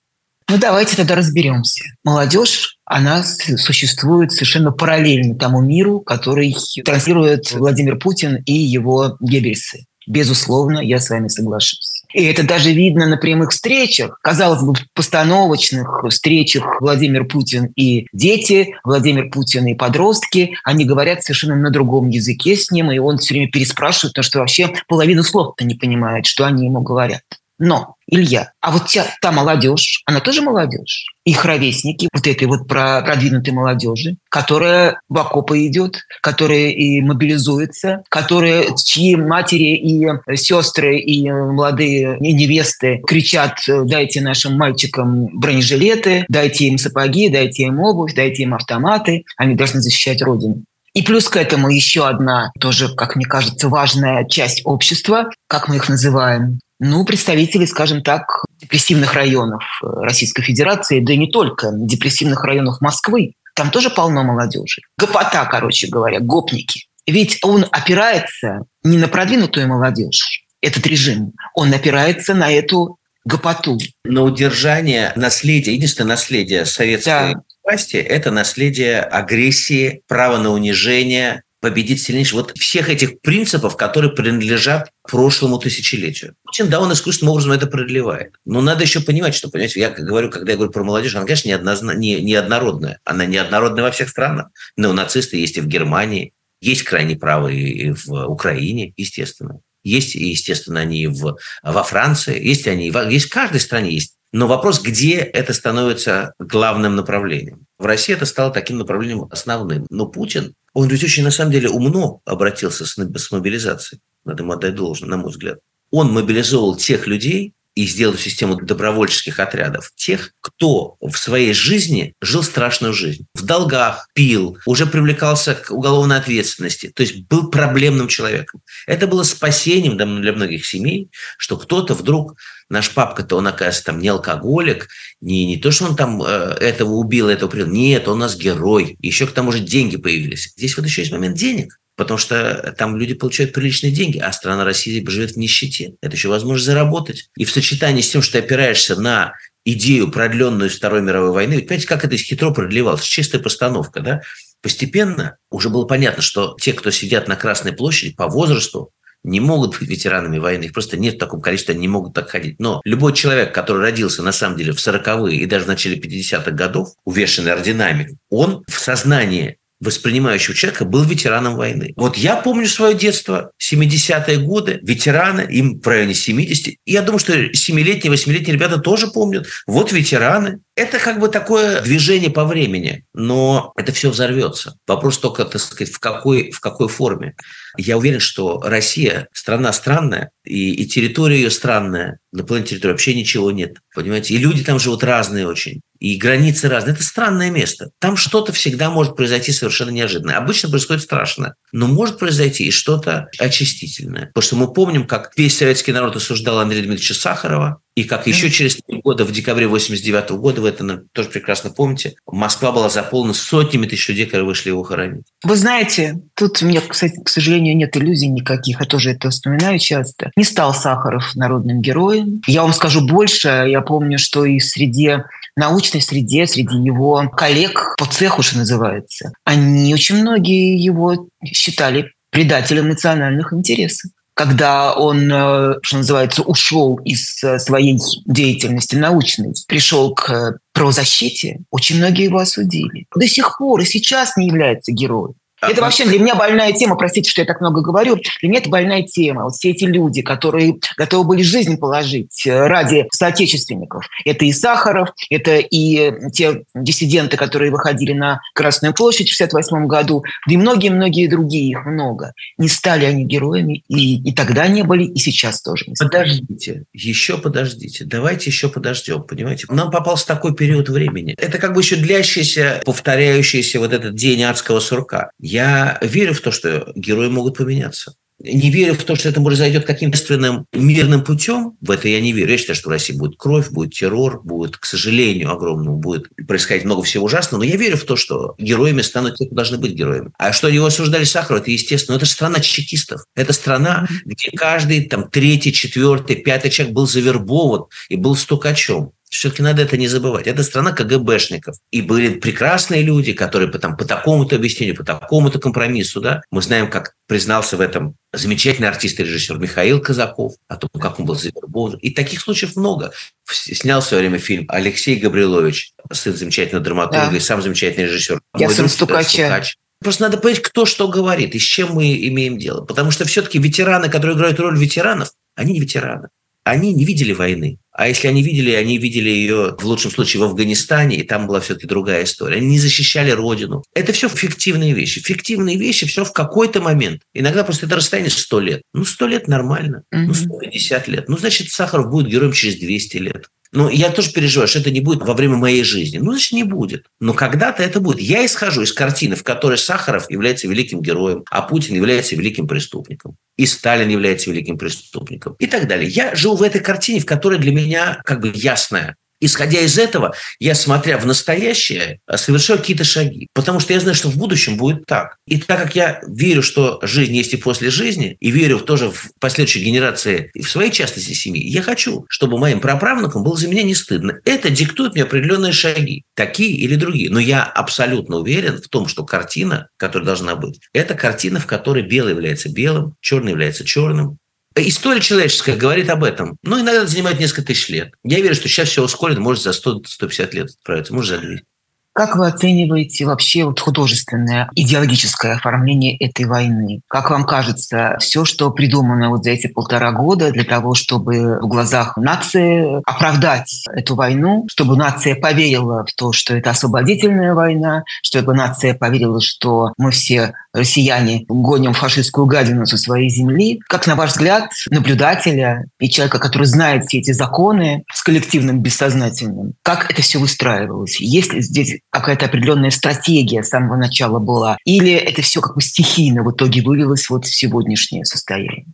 [0.49, 1.85] Ну, давайте тогда разберемся.
[2.05, 9.87] Молодежь, она существует совершенно параллельно тому миру, который транслирует Владимир Путин и его геббельсы.
[10.07, 12.02] Безусловно, я с вами соглашусь.
[12.15, 18.75] И это даже видно на прямых встречах, казалось бы, постановочных встречах Владимир Путин и дети,
[18.85, 20.55] Владимир Путин и подростки.
[20.65, 24.39] Они говорят совершенно на другом языке с ним, и он все время переспрашивает, потому что
[24.41, 27.23] вообще половину слов-то не понимает, что они ему говорят.
[27.65, 31.07] Но, Илья, а вот та, та молодежь, она тоже молодежь.
[31.25, 38.65] Их ровесники, вот этой вот продвинутой молодежи, которая в окопы идет, которая и мобилизуется, которая,
[38.85, 47.29] чьи матери и сестры и молодые невесты кричат, дайте нашим мальчикам бронежилеты, дайте им сапоги,
[47.29, 50.65] дайте им обувь, дайте им автоматы, они должны защищать Родину.
[50.95, 55.77] И плюс к этому еще одна, тоже, как мне кажется, важная часть общества, как мы
[55.77, 61.71] их называем, ну, представители, скажем так, депрессивных районов э, Российской Федерации, да и не только,
[61.73, 63.35] депрессивных районов Москвы.
[63.55, 64.83] Там тоже полно молодежи.
[64.99, 66.87] Гопота, короче говоря, гопники.
[67.07, 73.79] Ведь он опирается не на продвинутую молодежь, этот режим, он опирается на эту гопоту.
[74.05, 77.43] На удержание наследия, единственное наследие советской да.
[77.65, 82.35] Власти– это наследие агрессии, право на унижение, победить сильнейший.
[82.35, 86.35] Вот всех этих принципов, которые принадлежат прошлому тысячелетию.
[86.45, 88.35] Путин, да, он искусственным образом это продлевает.
[88.45, 91.49] Но надо еще понимать, что, понимаете, я говорю, когда я говорю про молодежь, она, конечно,
[91.49, 91.93] неоднозна...
[91.93, 92.99] не, неоднородная.
[93.05, 94.49] Она неоднородная во всех странах.
[94.77, 99.61] Но нацисты есть и в Германии, есть крайне правые и в Украине, естественно.
[99.85, 104.15] Есть, естественно, они в, во Франции, есть они, есть в каждой стране есть.
[104.33, 107.67] Но вопрос, где это становится главным направлением.
[107.79, 109.87] В России это стало таким направлением основным.
[109.91, 114.01] Но Путин он ведь очень, на самом деле, умно обратился с, с мобилизацией.
[114.25, 115.59] Надо ему отдать должное, на мой взгляд.
[115.91, 122.43] Он мобилизовал тех людей и сделал систему добровольческих отрядов, тех, кто в своей жизни жил
[122.43, 123.27] страшную жизнь.
[123.35, 126.93] В долгах, пил, уже привлекался к уголовной ответственности.
[126.95, 128.61] То есть был проблемным человеком.
[128.87, 132.37] Это было спасением для многих семей, что кто-то вдруг
[132.69, 134.89] наш папка-то, он, оказывается, там не алкоголик,
[135.21, 137.69] не, не то, что он там э, этого убил, этого привел.
[137.69, 138.97] Нет, он у нас герой.
[139.01, 140.53] Еще к тому же деньги появились.
[140.57, 141.79] Здесь вот еще есть момент денег.
[141.97, 145.95] Потому что там люди получают приличные деньги, а страна России живет в нищете.
[146.01, 147.29] Это еще возможность заработать.
[147.37, 151.69] И в сочетании с тем, что ты опираешься на идею, продленную Второй мировой войны, ведь
[151.69, 153.03] понимаете, как это хитро продлевалось?
[153.03, 154.21] Чистая постановка, да?
[154.63, 158.91] Постепенно уже было понятно, что те, кто сидят на Красной площади по возрасту,
[159.25, 162.29] не могут быть ветеранами войны, их просто нет в таком количестве, они не могут так
[162.29, 162.59] ходить.
[162.59, 166.51] Но любой человек, который родился на самом деле в 40-е и даже в начале 50-х
[166.51, 171.93] годов, увешанный орденами, он в сознании воспринимающего человека был ветераном войны.
[171.97, 176.69] Вот я помню свое детство, 70-е годы, ветераны, им в районе 70.
[176.69, 179.47] И я думаю, что 7-летние, 8-летние ребята тоже помнят.
[179.67, 180.61] Вот ветераны.
[180.75, 184.75] Это как бы такое движение по времени, но это все взорвется.
[184.87, 187.35] Вопрос только, так сказать, в какой, в какой форме.
[187.77, 192.19] Я уверен, что Россия страна странная, и, и территория ее странная.
[192.33, 193.77] На планете территории вообще ничего нет.
[193.95, 194.33] Понимаете?
[194.33, 195.83] И люди там живут разные очень.
[195.99, 196.95] И границы разные.
[196.95, 197.91] Это странное место.
[197.99, 200.39] Там что-то всегда может произойти совершенно неожиданное.
[200.39, 201.55] Обычно происходит страшно.
[201.73, 204.27] Но может произойти и что-то очистительное.
[204.29, 208.51] Потому что мы помним, как весь советский народ осуждал Андрея Дмитриевича Сахарова, и как еще
[208.51, 213.35] через три года, в декабре 89 года, вы это тоже прекрасно помните, Москва была заполнена
[213.35, 215.27] сотнями тысяч людей, которые вышли его хоронить.
[215.43, 219.79] Вы знаете, тут у меня, кстати, к сожалению, нет иллюзий никаких, я тоже это вспоминаю
[219.79, 220.31] часто.
[220.37, 222.41] Не стал Сахаров народным героем.
[222.47, 225.19] Я вам скажу больше, я помню, что и среди
[225.57, 232.89] научной среде, среди его коллег по цеху, что называется, они очень многие его считали предателем
[232.89, 240.59] национальных интересов когда он, э, что называется, ушел из э, своей деятельности научной, пришел к
[240.73, 243.07] правозащите, очень многие его осудили.
[243.15, 245.35] До сих пор и сейчас не является героем.
[245.63, 248.69] Это вообще для меня больная тема, простите, что я так много говорю, для меня это
[248.69, 249.45] больная тема.
[249.45, 254.09] Вот все эти люди, которые готовы были жизнь положить э, ради соотечественников.
[254.25, 260.25] Это и Сахаров, это и те диссиденты, которые выходили на Красную площадь в 1968 году,
[260.47, 262.33] да и многие-многие другие, их много.
[262.59, 266.11] Не стали они героями, и, и тогда не были, и сейчас тоже не стали.
[266.11, 269.67] Подождите, еще подождите, давайте еще подождем, понимаете?
[269.69, 271.35] Нам попался такой период времени.
[271.39, 275.31] Это как бы еще длящийся, повторяющийся вот этот день адского сурка.
[275.53, 279.85] Я верю в то, что герои могут поменяться не верю в то, что это произойдет
[279.85, 281.77] каким-то мирным путем.
[281.81, 282.51] В это я не верю.
[282.51, 286.85] Я считаю, что в России будет кровь, будет террор, будет, к сожалению, огромному, будет происходить
[286.85, 287.63] много всего ужасного.
[287.63, 290.33] Но я верю в то, что героями станут те, кто должны быть героями.
[290.39, 292.15] А что его осуждали Сахаров, это естественно.
[292.15, 293.25] Но это страна чекистов.
[293.37, 299.13] Это страна, где каждый там третий, четвертый, пятый человек был завербован и был стукачом.
[299.33, 300.47] Все-таки надо это не забывать.
[300.47, 301.77] Это страна КГБшников.
[301.91, 306.61] И были прекрасные люди, которые по, там, по такому-то объяснению, по такому-то компромиссу, да, мы
[306.61, 311.25] знаем, как признался в этом замечательный артист и режиссер Михаил Казаков, о том, как он
[311.25, 311.99] был завербован.
[312.01, 313.13] И таких случаев много.
[313.51, 317.37] Снял в свое время фильм Алексей Габрилович, сын замечательного драматурга да.
[317.37, 318.39] и сам замечательный режиссер.
[318.59, 319.47] Я сын Стукача.
[319.47, 319.77] Стукач.
[320.01, 322.85] Просто надо понять, кто что говорит и с чем мы имеем дело.
[322.85, 326.29] Потому что все-таки ветераны, которые играют роль ветеранов, они не ветераны
[326.65, 327.79] они не видели войны.
[327.93, 331.61] А если они видели, они видели ее в лучшем случае в Афганистане, и там была
[331.61, 332.57] все-таки другая история.
[332.57, 333.85] Они не защищали родину.
[333.95, 335.21] Это все фиктивные вещи.
[335.21, 337.23] Фиктивные вещи все в какой-то момент.
[337.35, 338.83] Иногда просто это расстояние 100 лет.
[338.95, 340.05] Ну, 100 лет нормально.
[340.11, 341.29] Ну, 150 лет.
[341.29, 343.49] Ну, значит, Сахаров будет героем через 200 лет.
[343.73, 346.19] Ну, я тоже переживаю, что это не будет во время моей жизни.
[346.19, 347.07] Ну, значит, не будет.
[347.21, 348.21] Но когда-то это будет.
[348.21, 353.37] Я исхожу из картины, в которой Сахаров является великим героем, а Путин является великим преступником.
[353.57, 355.57] И Сталин является великим преступником.
[355.59, 356.09] И так далее.
[356.09, 360.35] Я живу в этой картине, в которой для меня как бы ясная Исходя из этого,
[360.61, 363.49] я, смотря в настоящее, совершаю какие-то шаги.
[363.55, 365.37] Потому что я знаю, что в будущем будет так.
[365.49, 369.33] И так как я верю, что жизнь есть и после жизни, и верю тоже в
[369.41, 373.83] последующие генерации и в своей частности семьи, я хочу, чтобы моим праправнукам было за меня
[373.83, 374.39] не стыдно.
[374.45, 377.29] Это диктует мне определенные шаги, такие или другие.
[377.29, 382.05] Но я абсолютно уверен в том, что картина, которая должна быть, это картина, в которой
[382.05, 384.39] белый является белым, черный является черным,
[384.77, 386.57] История человеческая говорит об этом.
[386.63, 388.15] Но иногда это занимает несколько тысяч лет.
[388.25, 391.65] Я верю, что сейчас все ускорено, может за 100-150 лет справиться, может за 200.
[392.15, 397.01] Как вы оцениваете вообще вот художественное, идеологическое оформление этой войны?
[397.09, 401.69] Как вам кажется, все, что придумано вот за эти полтора года для того, чтобы в
[401.69, 408.55] глазах нации оправдать эту войну, чтобы нация поверила в то, что это освободительная война, чтобы
[408.55, 413.81] нация поверила, что мы все россияне гоним фашистскую гадину со своей земли.
[413.89, 419.75] Как, на ваш взгляд, наблюдателя и человека, который знает все эти законы с коллективным бессознательным,
[419.83, 421.19] как это все выстраивалось?
[421.21, 424.77] Есть ли здесь какая-то определенная стратегия с самого начала была?
[424.85, 428.87] Или это все как бы стихийно в итоге вылилось вот в сегодняшнее состояние?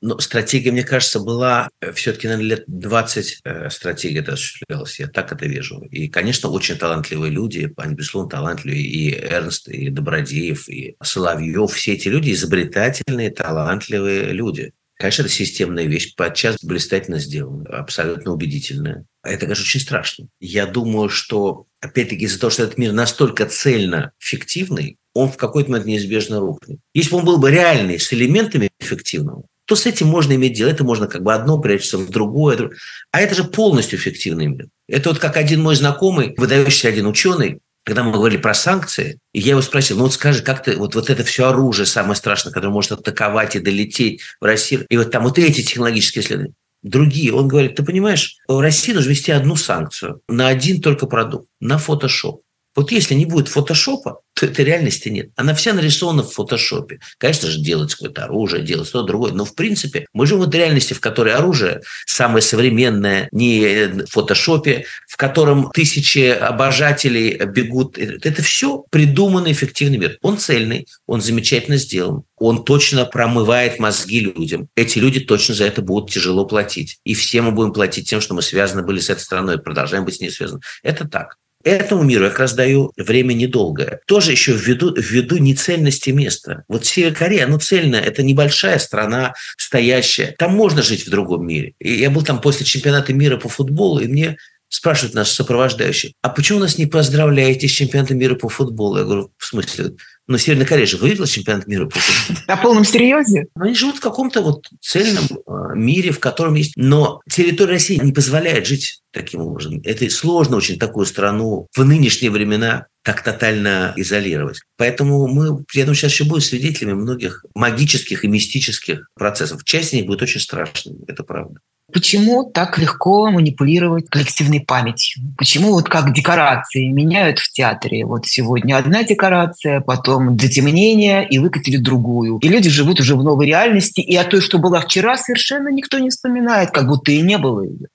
[0.00, 5.00] Но стратегия, мне кажется, была э, все-таки, наверное, лет 20 э, стратегия это осуществлялась.
[5.00, 5.80] Я так это вижу.
[5.90, 8.82] И, конечно, очень талантливые люди, они, безусловно, талантливые.
[8.82, 11.72] И Эрнст, и Добродеев, и Соловьев.
[11.72, 14.72] Все эти люди изобретательные, талантливые люди.
[14.98, 19.04] Конечно, это системная вещь, подчас блистательно сделана, абсолютно убедительная.
[19.22, 20.26] Это, конечно, очень страшно.
[20.40, 25.70] Я думаю, что, опять-таки, из-за того, что этот мир настолько цельно фиктивный, он в какой-то
[25.70, 26.80] момент неизбежно рухнет.
[26.94, 30.70] Если бы он был бы реальный, с элементами эффективного, то с этим можно иметь дело.
[30.70, 32.70] Это можно как бы одно прячется в другое.
[33.12, 34.68] А это же полностью эффективный мир.
[34.88, 39.40] Это вот как один мой знакомый, выдающийся один ученый, когда мы говорили про санкции, и
[39.40, 42.52] я его спросил, ну вот скажи, как ты, вот, вот это все оружие самое страшное,
[42.52, 47.32] которое может атаковать и долететь в Россию, и вот там вот эти технологические исследования, другие.
[47.32, 51.78] Он говорит, ты понимаешь, в России нужно вести одну санкцию на один только продукт, на
[51.78, 52.42] фотошоп.
[52.76, 55.30] Вот если не будет фотошопа, то этой реальности нет.
[55.36, 57.00] Она вся нарисована в фотошопе.
[57.18, 59.32] Конечно же, делается какое-то оружие, делается то другое.
[59.32, 64.86] Но, в принципе, мы живем в реальности, в которой оружие самое современное, не в фотошопе,
[65.06, 67.98] в котором тысячи обожателей бегут.
[67.98, 70.18] Это все придуманный эффективный мир.
[70.22, 72.22] Он цельный, он замечательно сделан.
[72.36, 74.68] Он точно промывает мозги людям.
[74.76, 76.98] Эти люди точно за это будут тяжело платить.
[77.04, 80.16] И все мы будем платить тем, что мы связаны были с этой страной, продолжаем быть
[80.16, 80.60] с ней связаны.
[80.82, 81.36] Это так.
[81.68, 84.00] Этому миру я как раз даю время недолгое.
[84.06, 86.64] Тоже еще ввиду, ввиду нецельности места.
[86.66, 90.34] Вот Северная Корея, ну цельная, это небольшая страна, стоящая.
[90.38, 91.74] Там можно жить в другом мире.
[91.78, 96.28] И я был там после чемпионата мира по футболу, и мне спрашивают нас сопровождающие, а
[96.28, 98.98] почему нас не поздравляете с чемпионатом мира по футболу?
[98.98, 99.96] Я говорю, в смысле?
[100.26, 102.44] Ну, Северная Корея же выиграла чемпионат мира по футболу.
[102.46, 103.46] На полном серьезе?
[103.54, 106.76] Ну, они живут в каком-то вот цельном э, мире, в котором есть...
[106.76, 109.80] Но территория России не позволяет жить таким образом.
[109.84, 114.60] Это сложно очень такую страну в нынешние времена так тотально изолировать.
[114.76, 119.64] Поэтому мы, я думаю, сейчас еще будем свидетелями многих магических и мистических процессов.
[119.64, 121.60] Часть из них будет очень страшной, это правда.
[121.90, 125.22] Почему так легко манипулировать коллективной памятью?
[125.38, 128.04] Почему вот как декорации меняют в театре?
[128.04, 132.38] Вот сегодня одна декорация, потом затемнение, и выкатили другую.
[132.42, 135.98] И люди живут уже в новой реальности, и о той, что была вчера, совершенно никто
[135.98, 137.88] не вспоминает, как будто и не было ее.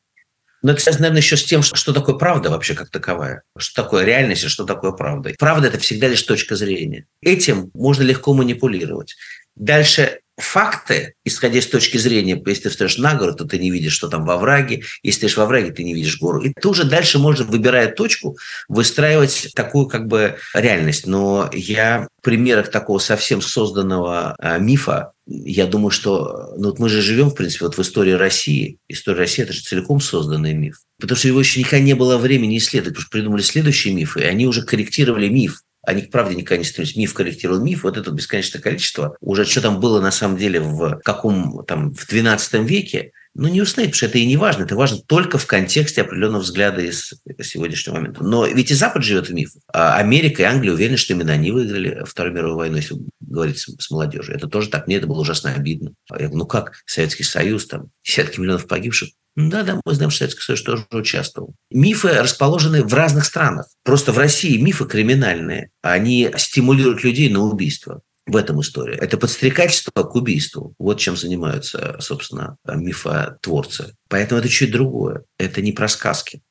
[0.64, 3.44] Но это связано, наверное, еще с тем, что, что такое правда вообще как таковая.
[3.58, 5.32] Что такое реальность и что такое правда.
[5.38, 7.06] Правда– это всегда лишь точка зрения.
[7.22, 9.16] Этим можно легко манипулировать.
[9.56, 13.94] Дальше факты, исходя с точки зрения, если ты встаешь на гору, то ты не видишь,
[13.94, 14.84] что там во враге.
[15.04, 16.42] Если ты стоишь во враге, ты не видишь гору.
[16.42, 21.06] И ты уже дальше можно, выбирая точку, выстраивать такую как бы реальность.
[21.06, 26.90] Но я в примерах такого совсем созданного а, мифа, я думаю, что ну, вот мы
[26.90, 28.78] же живем, в принципе, вот в истории России.
[28.90, 30.82] История России– это же целиком созданный миф.
[31.00, 34.26] Потому что его еще никогда не было времени исследовать, потому что придумали следующие мифы, и
[34.26, 36.96] они уже корректировали миф они к правде никогда не стремились.
[36.96, 37.84] Миф корректировал миф.
[37.84, 39.18] Вот это бесконечное количество.
[39.20, 43.62] Уже что там было на самом деле в каком там в 12 веке, ну, не
[43.62, 44.64] установить, потому что это и не важно.
[44.64, 48.24] Это важно только в контексте определенного взгляда из сегодняшнего момента.
[48.24, 49.62] Но ведь и Запад живет в мифах.
[49.74, 53.70] А Америка и Англия уверены, что именно они выиграли Вторую мировую войну, если говорить с,
[53.80, 54.36] с молодежью.
[54.36, 54.86] Это тоже так.
[54.86, 55.94] Мне это было ужасно обидно.
[56.12, 59.10] Я говорю, ну как, Советский Союз, там, десятки миллионов погибших.
[59.36, 61.56] Да, да, мы знаем, что Советский Союз тоже участвовал.
[61.72, 63.68] Мифы расположены в разных странах.
[63.84, 65.72] Просто в России мифы криминальные.
[65.82, 68.02] Они стимулируют людей на убийство.
[68.26, 68.96] В этом история.
[68.96, 70.74] Это подстрекательство к убийству.
[70.80, 73.96] Вот чем занимаются, собственно, мифотворцы.
[74.08, 75.24] Поэтому это чуть другое.
[75.38, 76.42] Это не про сказки.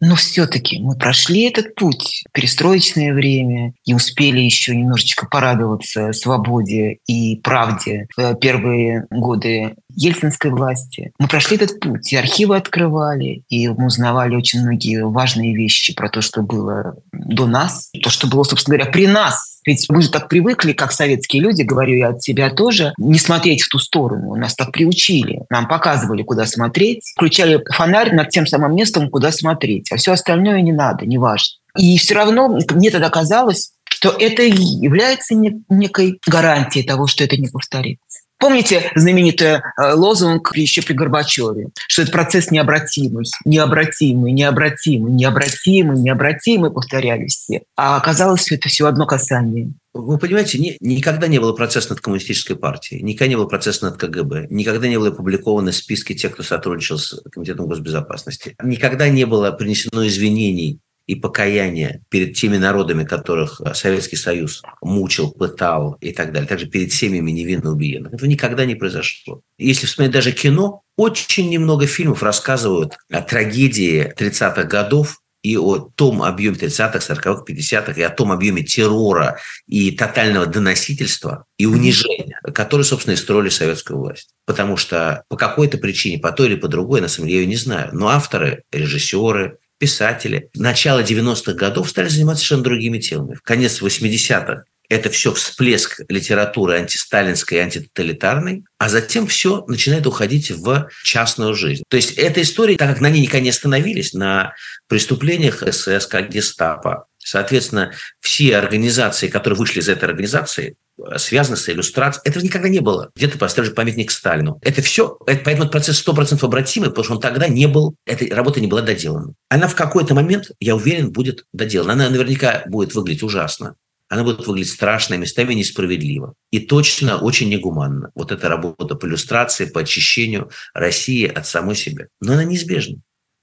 [0.00, 7.36] Но все-таки мы прошли этот путь, перестроечное время, и успели еще немножечко порадоваться свободе и
[7.36, 11.12] правде в первые годы ельцинской власти.
[11.18, 16.08] Мы прошли этот путь, и архивы открывали, и мы узнавали очень многие важные вещи про
[16.08, 20.10] то, что было до нас, то, что было, собственно говоря, при нас ведь мы же
[20.10, 24.34] так привыкли, как советские люди, говорю я от себя тоже, не смотреть в ту сторону.
[24.34, 25.42] Нас так приучили.
[25.50, 27.12] Нам показывали, куда смотреть.
[27.14, 29.92] Включали фонарь над тем самым местом, куда смотреть.
[29.92, 31.58] А все остальное не надо, не важно.
[31.76, 37.48] И все равно мне тогда казалось, что это является некой гарантией того, что это не
[37.48, 38.09] повторится.
[38.40, 39.60] Помните знаменитый э,
[39.92, 47.62] лозунг еще при Горбачеве, что это процесс необратимый, необратимый, необратимый, необратимый, необратимый, повторялись все.
[47.76, 49.74] А оказалось, что это все одно касание.
[49.92, 53.98] Вы понимаете, ни, никогда не было процесса над коммунистической партией, никогда не было процесса над
[53.98, 59.50] КГБ, никогда не было опубликованы списки тех, кто сотрудничал с Комитетом госбезопасности, никогда не было
[59.50, 66.32] принесено извинений и покаяние перед теми народами, которых э, Советский Союз мучил, пытал и так
[66.32, 68.14] далее, также перед семьями невинно убиенных.
[68.14, 69.40] Этого никогда не произошло.
[69.58, 76.22] Если вспомнить даже кино, очень немного фильмов рассказывают о трагедии 30-х годов и о том
[76.22, 82.84] объеме 30-х, 40-х, 50-х, и о том объеме террора и тотального доносительства и унижения, которые,
[82.84, 84.30] собственно, и строили советскую власть.
[84.46, 87.56] Потому что по какой-то причине, по той или по другой, на самом деле, я не
[87.56, 93.34] знаю, но авторы, режиссеры, писатели начала 90-х годов стали заниматься совершенно другими темами.
[93.34, 100.50] В конец 80-х это все всплеск литературы антисталинской и антитоталитарной, а затем все начинает уходить
[100.50, 101.84] в частную жизнь.
[101.88, 104.52] То есть эта история, так как на ней никогда не остановились, на
[104.88, 110.74] преступлениях СС, как гестапо, соответственно, все организации, которые вышли из этой организации,
[111.16, 112.28] связано с иллюстрацией.
[112.28, 113.10] Этого никогда не было.
[113.14, 114.58] Где-то поставили памятник Сталину.
[114.62, 118.34] Это все, это, поэтому этот процесс 100% обратимый, потому что он тогда не был, эта
[118.34, 119.34] работа не была доделана.
[119.48, 121.92] Она в какой-то момент, я уверен, будет доделана.
[121.92, 123.76] Она наверняка будет выглядеть ужасно.
[124.08, 126.34] Она будет выглядеть страшно, местами несправедливо.
[126.50, 128.10] И точно очень негуманно.
[128.16, 132.08] Вот эта работа по иллюстрации, по очищению России от самой себя.
[132.20, 132.96] Но она неизбежна.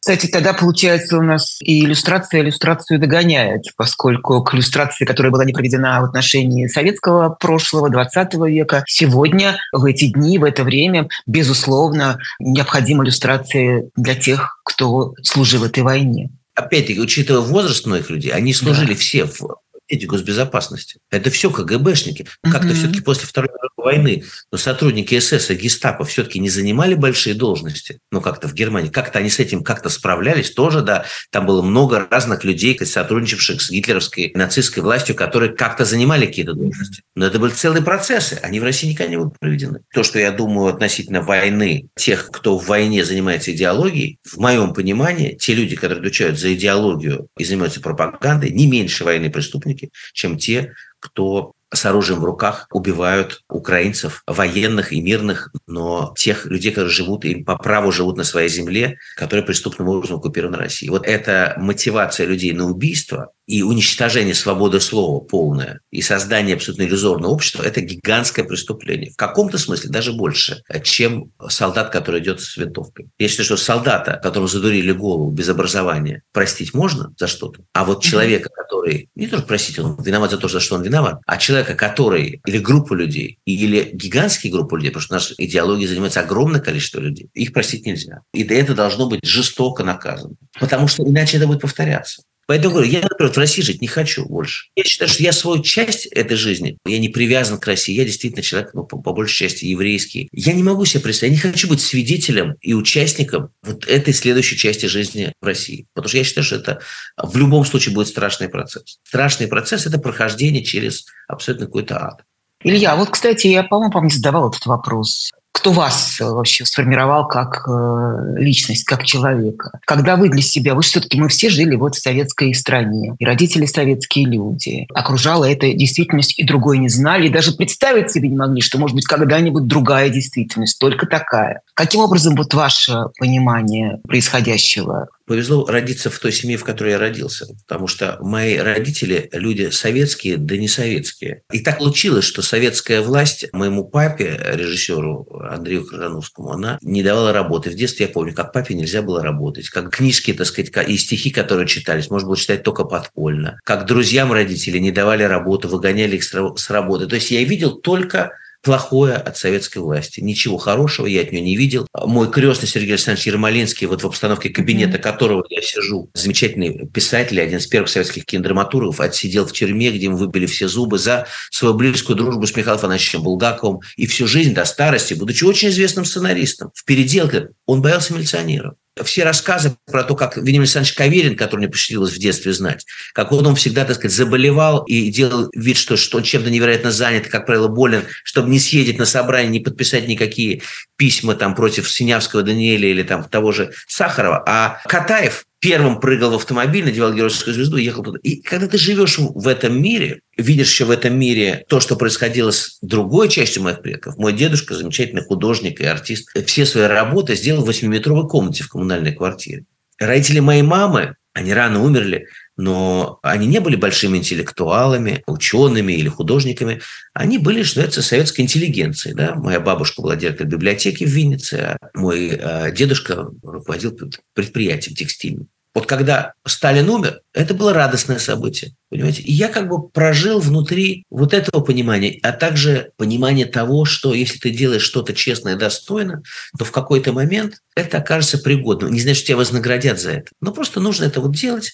[0.08, 5.52] Кстати, тогда, получается, у нас и иллюстрация иллюстрацию догоняет, поскольку к иллюстрации, которая была не
[5.52, 12.20] проведена в отношении советского прошлого, 20 века, сегодня, в эти дни, в это время, безусловно,
[12.40, 16.30] необходима иллюстрация для тех, кто служил этой войне.
[16.56, 19.00] Опять-таки, учитывая возраст многих людей, они служили да.
[19.00, 21.00] все в эти госбезопасности.
[21.10, 22.26] Это все КГБшники.
[22.44, 27.36] Как-то все-таки после Второй мировой войны но сотрудники СС и гестапо все-таки не занимали большие
[27.36, 28.90] должности, ну, как-то в Германии.
[28.90, 31.06] Как-то они с этим как-то справлялись тоже, да.
[31.32, 37.04] Там было много разных людей, сотрудничавших с гитлеровской нацистской властью, которые как-то занимали какие-то должности.
[37.16, 38.40] Но это были целые процессы.
[38.42, 39.82] Они в России никогда не будут проведены.
[39.94, 45.38] То, что я думаю относительно войны, тех, кто в войне занимается идеологией, в моем понимании,
[45.40, 49.30] те люди, которые отвечают за идеологию и занимаются пропагандой, не меньше военные
[49.78, 56.46] преступники, чем те, кто с оружием в руках убивают украинцев, военных и мирных, но тех
[56.46, 60.92] людей, которые живут и по праву живут на своей земле, которые преступным образом оккупированы Россией.
[60.92, 67.32] Вот эта мотивация людей на убийство, и уничтожение свободы слова полное, и создание абсолютно иллюзорного
[67.32, 69.12] общества– это гигантское преступление.
[69.12, 73.08] В каком-то смысле даже больше, чем солдат, который идет с винтовкой.
[73.18, 77.62] Я считаю, что солдата, которому задурили голову без образования, простить можно за что-то.
[77.74, 81.22] А вот человека, который, не только простить, он виноват за то, за что он виноват,
[81.26, 86.20] а человека, который, или группу людей, или гигантские группы людей, потому что наша идеология занимается
[86.20, 88.22] огромное количество людей, их простить нельзя.
[88.34, 90.36] И это должно быть жестоко наказано.
[90.60, 92.24] Потому что иначе это будет повторяться.
[92.48, 94.70] Поэтому говорю, я, например, в России жить не хочу больше.
[94.76, 98.42] Я считаю, что я свою часть этой жизни, я не привязан к России, я действительно
[98.42, 100.30] человек, ну, по, по большей части, еврейский.
[100.32, 104.56] Я не могу себе представить, я не хочу быть свидетелем и участником вот этой следующей
[104.56, 105.88] части жизни в России.
[105.94, 106.80] Потому что я считаю, что это
[107.22, 109.00] в любом случае будет страшный процесс.
[109.04, 112.24] Страшный процесс– это прохождение через абсолютно какой-то ад.
[112.64, 117.68] Илья, вот, кстати, я, по-моему, вам задавал этот вопрос кто вас э, вообще сформировал как
[117.68, 119.80] э, личность, как человека?
[119.86, 123.66] Когда вы для себя, вы все-таки, мы все жили вот в советской стране, и родители
[123.66, 124.86] советские люди.
[124.94, 128.96] Окружала эта действительность, и другой не знали, и даже представить себе не могли, что может
[128.96, 131.62] быть когда-нибудь другая действительность, только такая.
[131.74, 137.48] Каким образом вот ваше понимание происходящего повезло родиться в той семье, в которой я родился,
[137.68, 141.44] потому что мои родители люди советские, да не советские.
[141.52, 147.70] И так получилось, что советская власть моему папе, режиссеру Андрею Крыжановскому, она не давала работы.
[147.70, 151.30] В детстве я помню, как папе нельзя было работать, как книжки, так сказать, и стихи,
[151.30, 156.24] которые читались, можно было читать только подпольно, как друзьям родители не давали работу, выгоняли их
[156.24, 157.08] с работы.
[157.08, 158.32] То есть я видел только
[158.68, 160.20] плохое от советской власти.
[160.20, 161.88] Ничего хорошего я от нее не видел.
[161.96, 167.60] Мой крестный Сергей Александрович Ермолинский, вот в обстановке кабинета которого я сижу, замечательный писатель, один
[167.60, 172.18] из первых советских кинодраматургов, отсидел в тюрьме, где ему выбили все зубы за свою близкую
[172.18, 173.80] дружбу с Михаилом Афанасьевичем Булгаковым.
[173.96, 178.74] И всю жизнь до старости, будучи очень известным сценаристом, в переделке он боялся милиционеров
[179.04, 183.32] все рассказы про то, как Вениамин Александрович Каверин, который мне посчастливилось в детстве знать, как
[183.32, 187.28] он, он всегда, так сказать, заболевал и делал вид, что, что он чем-то невероятно занят,
[187.28, 190.62] как правило, болен, чтобы не съездить на собрание, не подписать никакие
[190.96, 194.44] письма там против Синявского Даниэля или там того же Сахарова.
[194.48, 198.20] А Катаев первым прыгал в автомобиль, надевал геройскую звезду и ехал туда.
[198.24, 202.52] И когда ты живешь в этом мире, видишь еще в этом мире то, что происходило
[202.52, 204.18] с другой частью моих предков.
[204.18, 209.14] Мой дедушка, замечательный художник и артист, все свои работы сделал в 8-метровой комнате в коммунальной
[209.14, 209.66] квартире.
[209.98, 212.28] Родители моей мамы, они рано умерли,
[212.58, 216.82] но они не были большими интеллектуалами, учеными или художниками.
[217.14, 219.16] Они были, что называется, советской интеллигенцией.
[219.16, 219.36] Да?
[219.36, 223.98] Моя бабушка была директором библиотеки в Виннице, а мой э, дедушка руководил
[224.34, 225.48] предприятием текстильным.
[225.78, 228.74] Вот когда Сталин умер, это было радостное событие.
[228.90, 229.22] Понимаете?
[229.22, 234.40] И я как бы прожил внутри вот этого понимания, а также понимание того, что если
[234.40, 236.24] ты делаешь что-то честно и достойно,
[236.58, 238.92] то в какой-то момент это окажется пригодным.
[238.92, 240.32] Не значит, тебя вознаградят за это.
[240.42, 241.72] Но просто нужно это вот делать,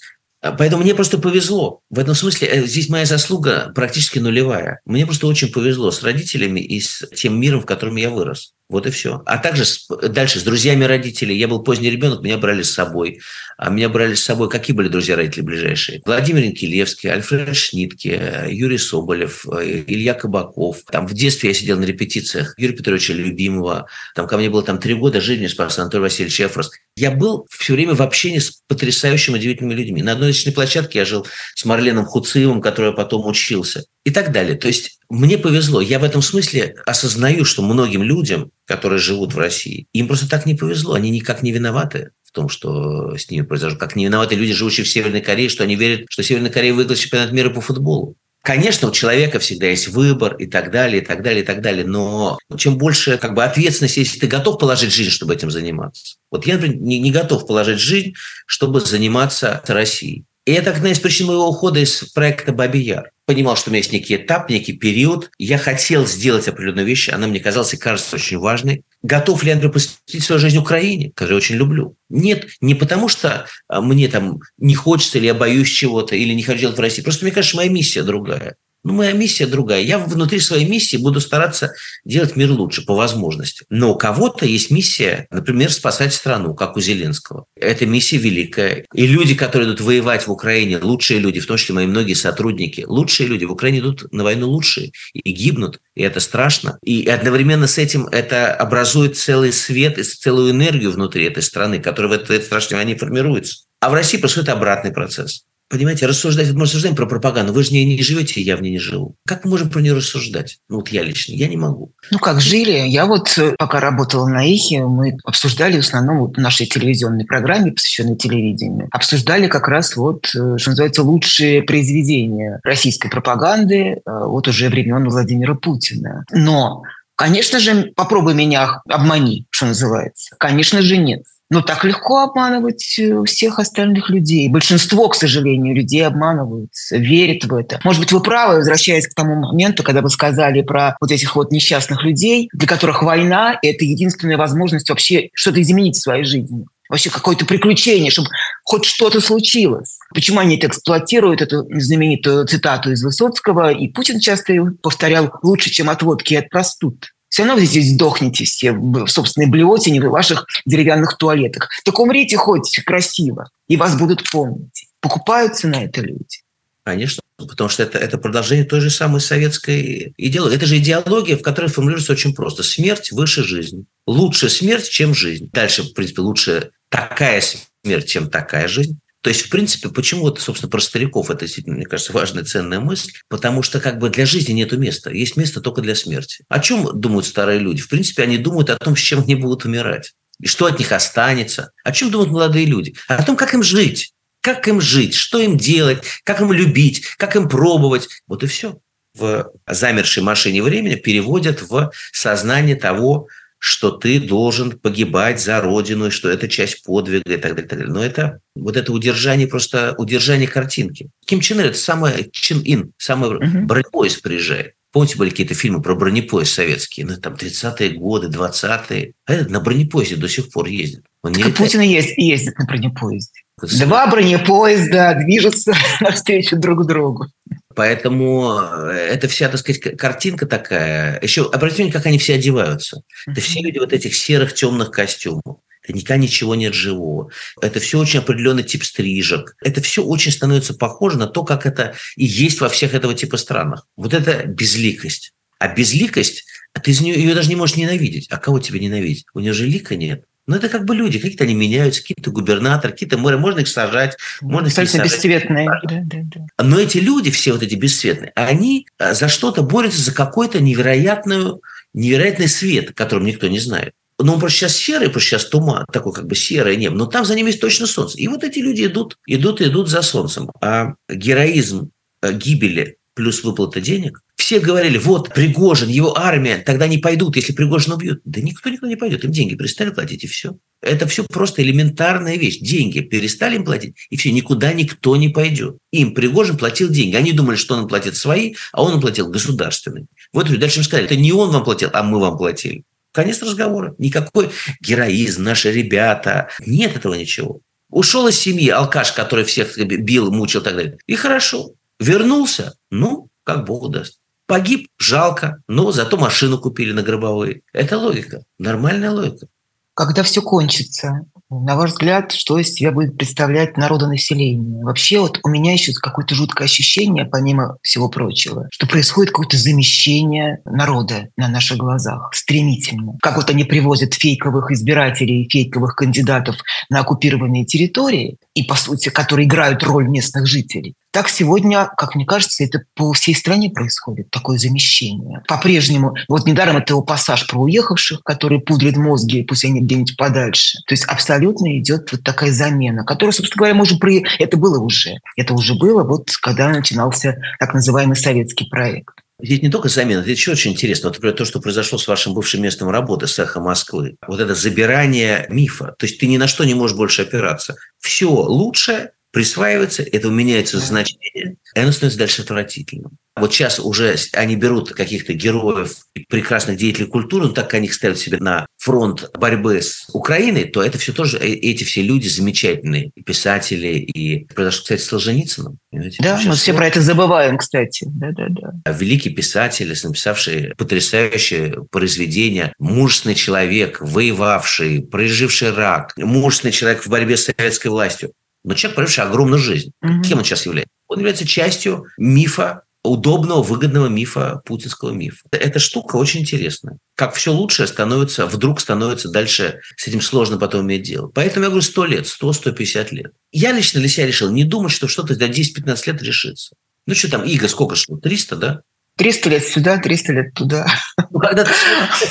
[0.52, 1.80] поэтому мне просто повезло.
[1.90, 4.82] В этом смысле э, здесь моя заслуга практически нулевая.
[4.86, 8.54] Мне просто очень повезло с родителями и с тем миром, в котором я вырос.
[8.70, 9.22] Вот и все.
[9.26, 11.38] А также с, дальше с друзьями родителей.
[11.38, 13.20] Я был поздний ребенок, меня брали с собой.
[13.58, 16.02] А меня брали с собой, какие были друзья родители ближайшие?
[16.06, 20.82] Владимир Инкелевский, Альфред Шнитке, Юрий Соболев, Илья Кабаков.
[20.90, 23.88] Там в детстве я сидел на репетициях Юрия Петровича Любимого.
[24.16, 26.72] Там ко мне было там три года, жизни спас Анатолий Васильевич Эфрос.
[26.96, 30.02] Я был все время в общении с потрясающими, удивительными людьми.
[30.02, 33.84] На одной личной площадке я жил с Марленом Хуциевым, который потом учился.
[34.06, 34.58] И так далее.
[34.58, 35.80] То есть мне повезло.
[35.80, 40.46] Я в этом смысле осознаю, что многим людям, которые живут в России, им просто так
[40.46, 40.94] не повезло.
[40.94, 43.78] Они никак не виноваты в том, что с ними произошло.
[43.78, 47.00] Как не виноваты люди, живущие в Северной Корее, что они верят, что Северная Корея выиграет
[47.00, 48.18] чемпионат мира по футболу.
[48.44, 51.86] Конечно, у человека всегда есть выбор и так далее, и так далее, и так далее.
[51.86, 56.18] Но чем больше как бы, ответственности, если ты готов положить жизнь, чтобы этим заниматься.
[56.30, 60.26] Вот я, например, не, не готов положить жизнь, чтобы заниматься Россией.
[60.46, 63.12] И это одна из причин моего ухода из проекта «Бабий Яр».
[63.26, 65.32] понимал, что у меня есть некий этап, некий период.
[65.38, 68.84] Я хотел сделать определенную вещь, она мне казалась и кажется очень важной.
[69.02, 71.96] Готов ли например, посвятить свою жизнь Украине, которую я очень люблю?
[72.10, 76.44] Нет, не потому что а, мне там не хочется, или я боюсь чего-то, или не
[76.44, 77.02] хочу делать в России.
[77.02, 78.58] Просто мне кажется, моя миссия другая.
[78.84, 79.82] Ну, моя миссия другая.
[79.82, 81.74] Я внутри своей миссии буду стараться
[82.04, 83.66] делать мир лучше по возможности.
[83.70, 87.46] Но у кого-то есть миссия, например, спасать страну, как у Зеленского.
[87.56, 88.86] Эта миссия великая.
[88.94, 92.84] И люди, которые идут воевать в Украине, лучшие люди, в том числе мои многие сотрудники,
[92.86, 95.80] лучшие люди в Украине идут на войну лучшие и гибнут.
[95.96, 96.78] И это страшно.
[96.84, 102.12] И одновременно с этим это образует целый свет и целую энергию внутри этой страны, которая
[102.12, 103.64] в этой страшной войне формируется.
[103.80, 105.46] А в России происходит обратный процесс.
[105.74, 108.78] Понимаете, рассуждать, мы рассуждаем про пропаганду, вы же не, не живете, я в ней не
[108.78, 109.16] живу.
[109.26, 110.60] Как мы можем про нее рассуждать?
[110.70, 111.92] Ну вот я лично, я не могу.
[112.12, 112.88] Ну как жили?
[112.88, 117.26] Я вот э, пока работала на Ихе, мы обсуждали в основном вот в нашей телевизионной
[117.26, 124.00] программе, посвященной телевидению, обсуждали как раз вот, э, что называется, лучшие произведения российской пропаганды э,
[124.06, 126.24] вот уже времен Владимира Путина.
[126.32, 126.84] Но
[127.16, 130.36] Конечно же, попробуй меня обмани, что называется.
[130.40, 131.24] Конечно же, нет.
[131.54, 134.50] Но так легко обманывать э, всех остальных людей.
[134.50, 137.80] Большинство, к сожалению, людей обманываются, верят в это.
[137.84, 141.52] Может быть, вы правы, возвращаясь к тому моменту, когда вы сказали про вот этих вот
[141.52, 147.10] несчастных людей, для которых война– это единственная возможность вообще что-то изменить в своей жизни вообще
[147.10, 148.30] какое-то приключение, чтобы
[148.64, 149.98] хоть что-то случилось.
[150.14, 155.72] Почему они это эксплуатируют, эту знаменитую цитату из Высоцкого, и Путин часто ее повторял лучше,
[155.72, 160.12] чем от водки от простуд все равно вы здесь сдохнете все в собственной блевотине в
[160.12, 161.68] ваших деревянных туалетах.
[161.84, 164.86] Так умрите хоть красиво, и вас будут помнить.
[165.02, 166.44] Покупаются на это люди.
[166.84, 170.58] Конечно, потому что это, это продолжение той же самой советской идеологии.
[170.58, 172.62] Это же идеология, в которой формулируется очень просто.
[172.62, 173.86] Смерть выше жизни.
[174.06, 175.50] Лучше смерть, чем жизнь.
[175.52, 179.00] Дальше, в принципе, лучше такая смерть, чем такая жизнь.
[179.24, 182.82] То есть, в принципе, почему вот, собственно, про стариков это действительно, мне кажется, важная, ценная
[182.82, 186.44] мысль, потому что как бы для жизни нет места, есть место только для смерти.
[186.50, 187.82] О чем думают старые люди?
[187.82, 190.12] В принципе, они думают о том, с чем они будут умирать,
[190.42, 191.72] и что от них останется.
[191.86, 192.96] О чем думают молодые люди?
[193.08, 194.12] О том, как им жить,
[194.42, 198.10] как им жить, что им делать, как им любить, как им пробовать.
[198.28, 198.78] Вот и все.
[199.16, 203.30] В замершей машине времени переводят в сознание того,
[203.66, 207.66] что ты должен погибать за родину, и что это часть подвига и так далее.
[207.66, 207.94] И так далее.
[207.94, 211.12] Но это вот это удержание, просто удержание картинки.
[211.26, 213.66] Ким Чен Ир– это самое Чин Ин, самый угу.
[213.66, 214.74] бронепоезд приезжает.
[214.92, 219.14] Помните, были какие-то фильмы про бронепоезд советские, ну, там, 30-е годы, 20-е.
[219.26, 221.06] А этот на бронепоезде до сих пор ездит.
[221.24, 223.44] Он так не и Путин ездит, ездит на бронепоезде.
[223.62, 227.28] Два бронепоезда движутся навстречу друг другу.
[227.76, 231.20] Поэтому э, это вся, так сказать, картинка такая.
[231.22, 233.04] Еще обратите внимание, как они все одеваются.
[233.28, 235.58] Это все люди вот этих серых темных костюмов.
[235.84, 237.30] Это никогда ничего нет живого.
[237.62, 239.56] Это все очень определенный тип стрижек.
[239.62, 243.38] Это все очень становится похоже на то, как это и есть во всех этого типа
[243.38, 243.86] странах.
[243.98, 245.34] Вот это безликость.
[245.60, 246.46] А безликость,
[246.82, 248.28] ты из нее, ее даже не можешь ненавидеть.
[248.30, 249.26] А кого тебе ненавидеть?
[249.34, 250.24] У нее же лика нет.
[250.46, 254.18] Ну, это как бы люди, какие-то они меняются, какие-то губернаторы, какие-то мэры, можно их сажать,
[254.42, 255.04] можно их сажать.
[255.04, 255.70] бесцветные.
[255.84, 256.64] Да, да, да.
[256.64, 261.62] Но эти люди, все вот эти бесцветные, они а, за что-то борются, за какой-то невероятную,
[261.94, 263.94] невероятный свет, которым никто не знает.
[264.20, 267.26] Но он просто сейчас серый, просто сейчас туман, такой как бы серое небо, но там
[267.26, 268.18] за ними есть точно солнце.
[268.18, 270.52] И вот эти люди идут, идут идут за солнцем.
[270.62, 271.90] А героизм
[272.22, 274.22] э, гибели плюс выплата денег.
[274.36, 278.22] Все говорили, вот Пригожин, его армия, тогда не пойдут, если Пригожин убьют.
[278.26, 280.58] Да никто никто не пойдет, им деньги перестали платить, и все.
[280.82, 282.60] Это все просто элементарная вещь.
[282.60, 285.78] Деньги перестали им платить, и все, никуда никто не пойдет.
[285.92, 287.16] Им Пригожин платил деньги.
[287.16, 290.08] Они думали, что он платит свои, а он платил государственные.
[290.34, 292.84] Вот дальше им сказали, это не он вам платил, а мы вам платили.
[293.14, 293.96] Конец разговора.
[294.00, 294.50] Никакой
[294.82, 296.50] героизм, наши ребята.
[296.66, 297.62] Нет этого ничего.
[297.90, 300.98] Ушел из семьи алкаш, который всех бил, мучил и так далее.
[301.06, 301.74] И хорошо.
[302.00, 304.20] Вернулся, ну, как Бог даст.
[304.46, 307.62] Погиб, жалко, но зато машину купили на гробовые.
[307.74, 309.48] Это логика, нормальная логика.
[309.96, 314.84] Когда все кончится, на ваш взгляд, что из себя будет представлять народонаселение?
[314.84, 320.62] Вообще вот у меня еще какое-то жуткое ощущение, помимо всего прочего, что происходит какое-то замещение
[320.66, 323.18] народа на наших глазах стремительно.
[323.22, 326.58] Как вот они привозят фейковых избирателей, фейковых кандидатов
[326.90, 330.96] на оккупированные территории, и, по сути, которые играют роль местных жителей.
[331.14, 335.44] Так сегодня, как мне кажется, это по всей стране происходит, такое замещение.
[335.48, 340.80] По-прежнему, вот недаром это его пассаж про уехавших, которые пудрят мозги, пусть они где-нибудь подальше.
[340.88, 344.26] То есть абсолютно идет вот такая замена, которая, собственно говоря, может при...
[344.40, 345.20] Это было уже.
[345.38, 349.14] Это уже было, вот когда начинался так называемый советский проект.
[349.40, 351.10] Здесь не только замена, это еще очень интересно.
[351.10, 354.16] Вот, например, то, что произошло с вашим бывшим местом работы, с «Эхо Москвы».
[354.28, 355.94] Вот это забирание мифа.
[356.00, 357.76] То есть ты ни на что не можешь больше опираться.
[358.00, 363.18] Все лучше присваивается, это меняется значение, и оно становится дальше отвратительным.
[363.36, 365.96] Вот сейчас уже они берут каких-то героев,
[366.30, 370.66] прекрасных деятелей культуры, но так как они их ставят себе на фронт борьбы с Украиной,
[370.66, 375.08] то это все тоже, э, эти все люди замечательные, и писатели, и произошло, кстати, с
[375.08, 375.80] Солженицыным.
[376.20, 378.06] Да, мы все про это забываем, кстати.
[378.08, 378.92] Да, да, да.
[378.94, 387.46] Великий писатель, написавший потрясающее произведение, мужественный человек, воевавший, проживший рак, мужественный человек в борьбе с
[387.46, 388.32] советской властью.
[388.64, 389.92] Но человек, проживший огромную жизнь.
[390.02, 390.22] Угу.
[390.24, 390.92] Кем он сейчас является?
[391.08, 395.42] Он является частью мифа удобного, выгодного мифа, путинского мифа.
[395.52, 396.98] Эта штука очень интересная.
[397.16, 401.28] Как все лучшее становится, вдруг становится дальше, с этим сложно потом иметь дело.
[401.28, 403.32] Поэтому я говорю 100 лет, 100-150 лет.
[403.52, 406.76] Я лично для себя решил не думать, что что-то за 10-15 лет решится.
[407.06, 408.18] Ну что там, Иго сколько шло?
[408.18, 408.82] 300, да?
[409.18, 410.88] 300 лет сюда, 300 лет туда.
[411.30, 411.42] Ну,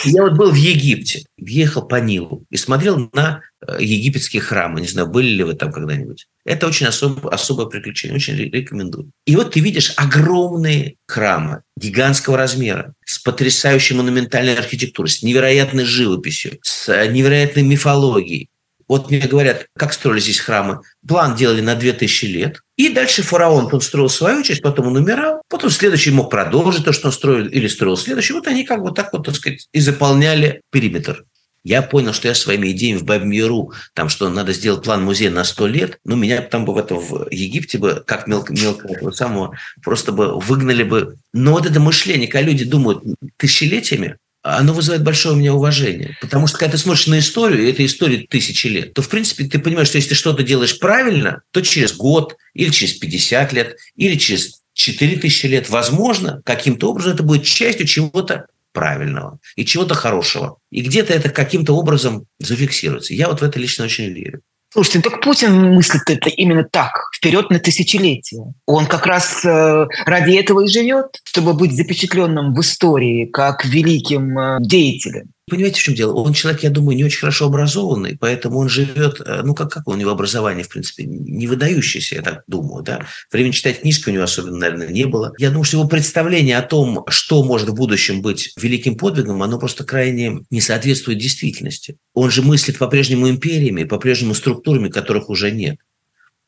[0.05, 4.81] я вот был в Египте, ехал по Нилу и смотрел на э, египетские храмы.
[4.81, 6.27] Не знаю, были ли вы там когда-нибудь.
[6.45, 9.11] Это очень особ, особое приключение, очень рекомендую.
[9.27, 16.59] И вот ты видишь огромные храмы гигантского размера, с потрясающей монументальной архитектурой, с невероятной живописью,
[16.63, 18.49] с э, невероятной мифологией.
[18.93, 20.83] Вот мне говорят, как строили здесь храмы.
[21.09, 22.61] План делали на 2000 лет.
[22.77, 26.93] И дальше фараон, он строил свою часть, потом он умирал, потом следующий мог продолжить то,
[26.93, 28.35] что он строил, или строил следующий.
[28.35, 31.25] Вот они как бы так вот, так сказать, и заполняли периметр.
[31.65, 35.45] Я понял, что я своими идеями в Бабмиру, там, что надо сделать план музея на
[35.45, 39.11] 100 лет, ну, меня там бы в, это, в Египте бы, как мелко, мелко этого
[39.13, 41.17] самого, просто бы выгнали бы.
[41.33, 43.03] Но вот это мышление, когда люди думают
[43.39, 46.17] тысячелетиями, оно вызывает большое у меня уважение.
[46.21, 49.45] Потому что когда ты смотришь на историю, и эта история тысячи лет, то, в принципе,
[49.45, 53.77] ты понимаешь, что если ты что-то делаешь правильно, то через год, или через 50 лет,
[53.97, 60.59] или через 4000 лет, возможно, каким-то образом это будет частью чего-то правильного и чего-то хорошего.
[60.71, 63.15] И где-то это каким-то образом зафиксируется.
[63.15, 64.41] Я вот в это лично очень верю.
[64.73, 68.55] Слушайте, ну так Путин мыслит это именно так, вперед на тысячелетие.
[68.65, 74.39] Он как раз э, ради этого и живет, чтобы быть запечатленным в истории как великим
[74.39, 75.32] э, деятелем.
[75.51, 76.15] Понимаете, в чем дело?
[76.15, 79.89] Он человек, я думаю, не очень хорошо образованный, поэтому он живет, э, ну, как, как
[79.89, 83.07] у него образование, в принципе, не выдающееся, я так думаю, да.
[83.33, 85.33] Времени читать книжки у него особенно, наверное, не было.
[85.39, 89.59] Я думаю, что его представление о том, что может в будущем быть великим подвигом, оно
[89.59, 91.97] просто крайне не соответствует действительности.
[92.15, 95.77] Он же мыслит по-прежнему империями, по-прежнему структурами, которых уже нет.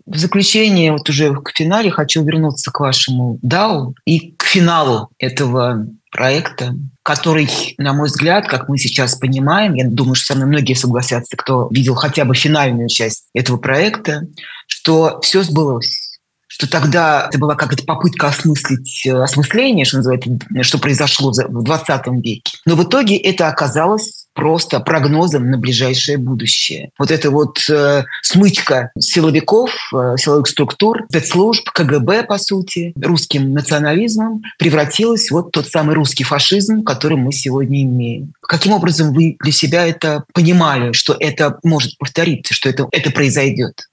[0.07, 5.89] В заключение, вот уже к финале, хочу вернуться к вашему DAO и к финалу этого
[6.15, 10.75] проекта, который, на мой взгляд, как мы сейчас понимаем, я думаю, что со мной многие
[10.75, 14.23] согласятся, кто видел хотя бы финальную часть этого проекта,
[14.67, 16.01] что все сбылось
[16.47, 22.07] что тогда это была какая-то попытка осмыслить э, осмысление, что называется, что произошло в 20
[22.23, 22.43] веке.
[22.65, 26.91] Но в итоге это оказалось просто прогнозом на ближайшее будущее.
[26.99, 34.43] Вот эта вот э, смычка силовиков, э, силовых структур, спецслужб, КГБ, по сути, русским национализмом
[34.59, 38.35] превратилась вот тот самый русский фашизм, который мы сегодня имеем.
[38.43, 43.85] Каким образом вы для себя это понимали, что это может повториться, что это, это произойдет?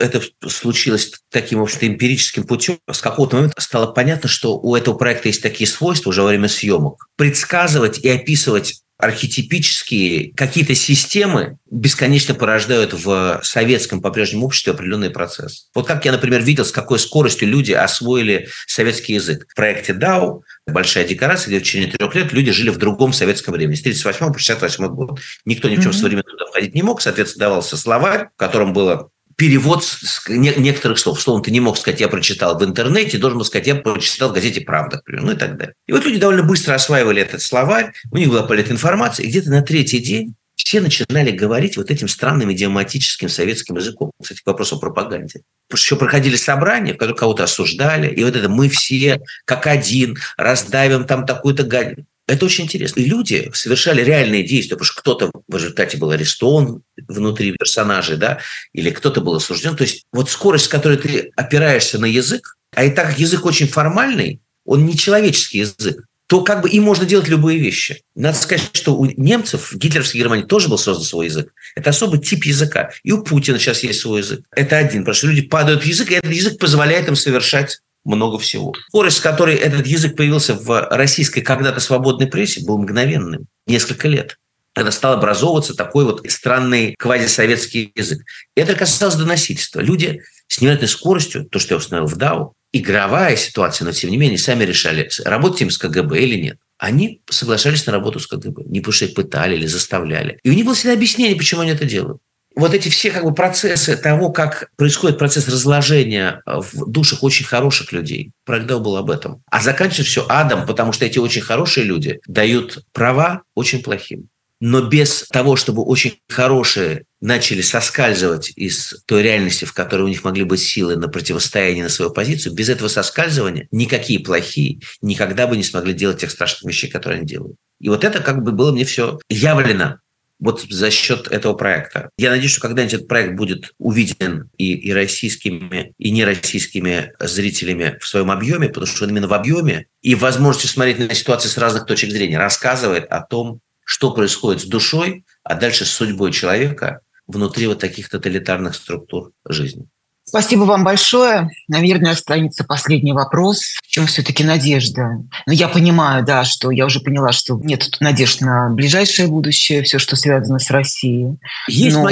[0.00, 2.78] это случилось таким, в общем-то, эмпирическим путем.
[2.90, 6.48] С какого-то момента стало понятно, что у этого проекта есть такие свойства уже во время
[6.48, 7.06] съемок.
[7.16, 15.68] Предсказывать и описывать архетипические какие-то системы бесконечно порождают в советском по-прежнему обществе определенный процесс.
[15.74, 19.46] Вот как я, например, видел, с какой скоростью люди освоили советский язык.
[19.48, 23.54] В проекте DAO большая декорация, где в течение трех лет люди жили в другом советском
[23.54, 25.20] времени, с 38 по 68 год.
[25.44, 25.94] Никто ни в чем mm-hmm.
[25.94, 29.10] современно туда входить не мог, соответственно, давался словарь, в котором было
[29.40, 29.82] перевод
[30.28, 31.18] некоторых слов.
[31.18, 34.32] Словом, ты не мог сказать, я прочитал в интернете, должен был сказать, я прочитал в
[34.34, 35.74] газете «Правда», ну и так далее.
[35.86, 39.62] И вот люди довольно быстро осваивали этот словарь, у них была политинформация, и где-то на
[39.62, 44.10] третий день все начинали говорить вот этим странным идиоматическим советским языком.
[44.22, 45.40] Кстати, к вопросу о пропаганде.
[45.72, 51.06] Еще проходили собрания, в которых кого-то осуждали, и вот это мы все как один раздавим
[51.06, 52.04] там такую-то гадину.
[52.30, 53.00] Это очень интересно.
[53.00, 58.38] И люди совершали реальные действия, потому что кто-то в результате был арестован внутри персонажей, да,
[58.72, 59.74] или кто-то был осужден.
[59.76, 63.44] То есть вот скорость, с которой ты опираешься на язык, а и так как язык
[63.44, 68.00] очень формальный, он не человеческий язык, то как бы им можно делать любые вещи.
[68.14, 71.52] Надо сказать, что у немцев в гитлеровской Германии тоже был создан свой язык.
[71.74, 72.92] Это особый тип языка.
[73.02, 74.42] И у Путина сейчас есть свой язык.
[74.54, 78.38] Это один, потому что люди падают в язык, и этот язык позволяет им совершать много
[78.38, 78.74] всего.
[78.88, 83.46] Скорость, с которой этот язык появился в российской когда-то свободной прессе, был мгновенным.
[83.66, 84.36] Несколько лет.
[84.72, 88.22] Когда стал образовываться такой вот странный квазисоветский язык.
[88.54, 89.80] Это касалось доносительства.
[89.80, 94.16] Люди с невероятной скоростью, то, что я установил в ДАУ, игровая ситуация, но тем не
[94.16, 96.58] менее сами решали, работать им с КГБ или нет.
[96.78, 98.62] Они соглашались на работу с КГБ.
[98.66, 100.38] Не потому что их пытали или заставляли.
[100.42, 102.22] И у них было всегда объяснение, почему они это делают.
[102.56, 107.92] Вот эти все как бы процессы того, как происходит процесс разложения в душах очень хороших
[107.92, 108.32] людей.
[108.44, 109.42] Проект был об этом.
[109.50, 114.28] А заканчивается все адом, потому что эти очень хорошие люди дают права очень плохим.
[114.62, 120.22] Но без того, чтобы очень хорошие начали соскальзывать из той реальности, в которой у них
[120.22, 125.56] могли быть силы на противостояние на свою позицию, без этого соскальзывания никакие плохие никогда бы
[125.56, 127.56] не смогли делать тех страшных вещей, которые они делают.
[127.80, 129.98] И вот это как бы было мне все явлено
[130.40, 132.10] вот за счет этого проекта.
[132.16, 138.06] Я надеюсь, что когда-нибудь этот проект будет увиден и, и российскими, и нероссийскими зрителями в
[138.06, 141.86] своем объеме, потому что он именно в объеме и возможности смотреть на ситуацию с разных
[141.86, 147.66] точек зрения рассказывает о том, что происходит с душой, а дальше с судьбой человека внутри
[147.66, 149.88] вот таких тоталитарных структур жизни.
[150.30, 151.50] Спасибо вам большое.
[151.66, 153.62] Наверное, останется последний вопрос.
[153.82, 155.18] В чем все-таки надежда?
[155.44, 159.98] Ну, я понимаю, да, что я уже поняла, что нет надежд на ближайшее будущее, все,
[159.98, 161.36] что связано с Россией.
[161.66, 162.04] Есть Но,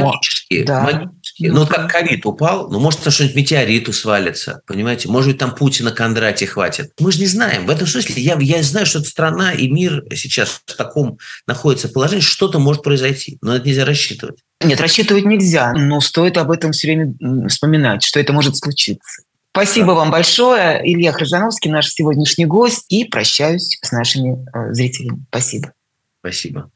[0.49, 0.65] магические.
[0.65, 0.83] Да.
[0.83, 1.53] магические.
[1.53, 5.09] Ну, как ковид упал, ну, может, там что-нибудь метеориту свалится, понимаете?
[5.09, 6.93] Может быть, там Путина Кондрати хватит.
[6.99, 7.67] Мы же не знаем.
[7.67, 11.89] В этом смысле я, я знаю, что эта страна и мир сейчас в таком находится
[11.89, 13.39] положении, что-то может произойти.
[13.43, 14.39] Но это нельзя рассчитывать.
[14.63, 19.23] Нет, рассчитывать нельзя, но стоит об этом все время вспоминать, что это может случиться.
[19.53, 20.81] Спасибо вам большое.
[20.85, 22.85] Илья Хржановский, наш сегодняшний гость.
[22.91, 25.25] И прощаюсь с нашими э, зрителями.
[25.31, 25.73] Спасибо.
[26.21, 26.71] Спасибо.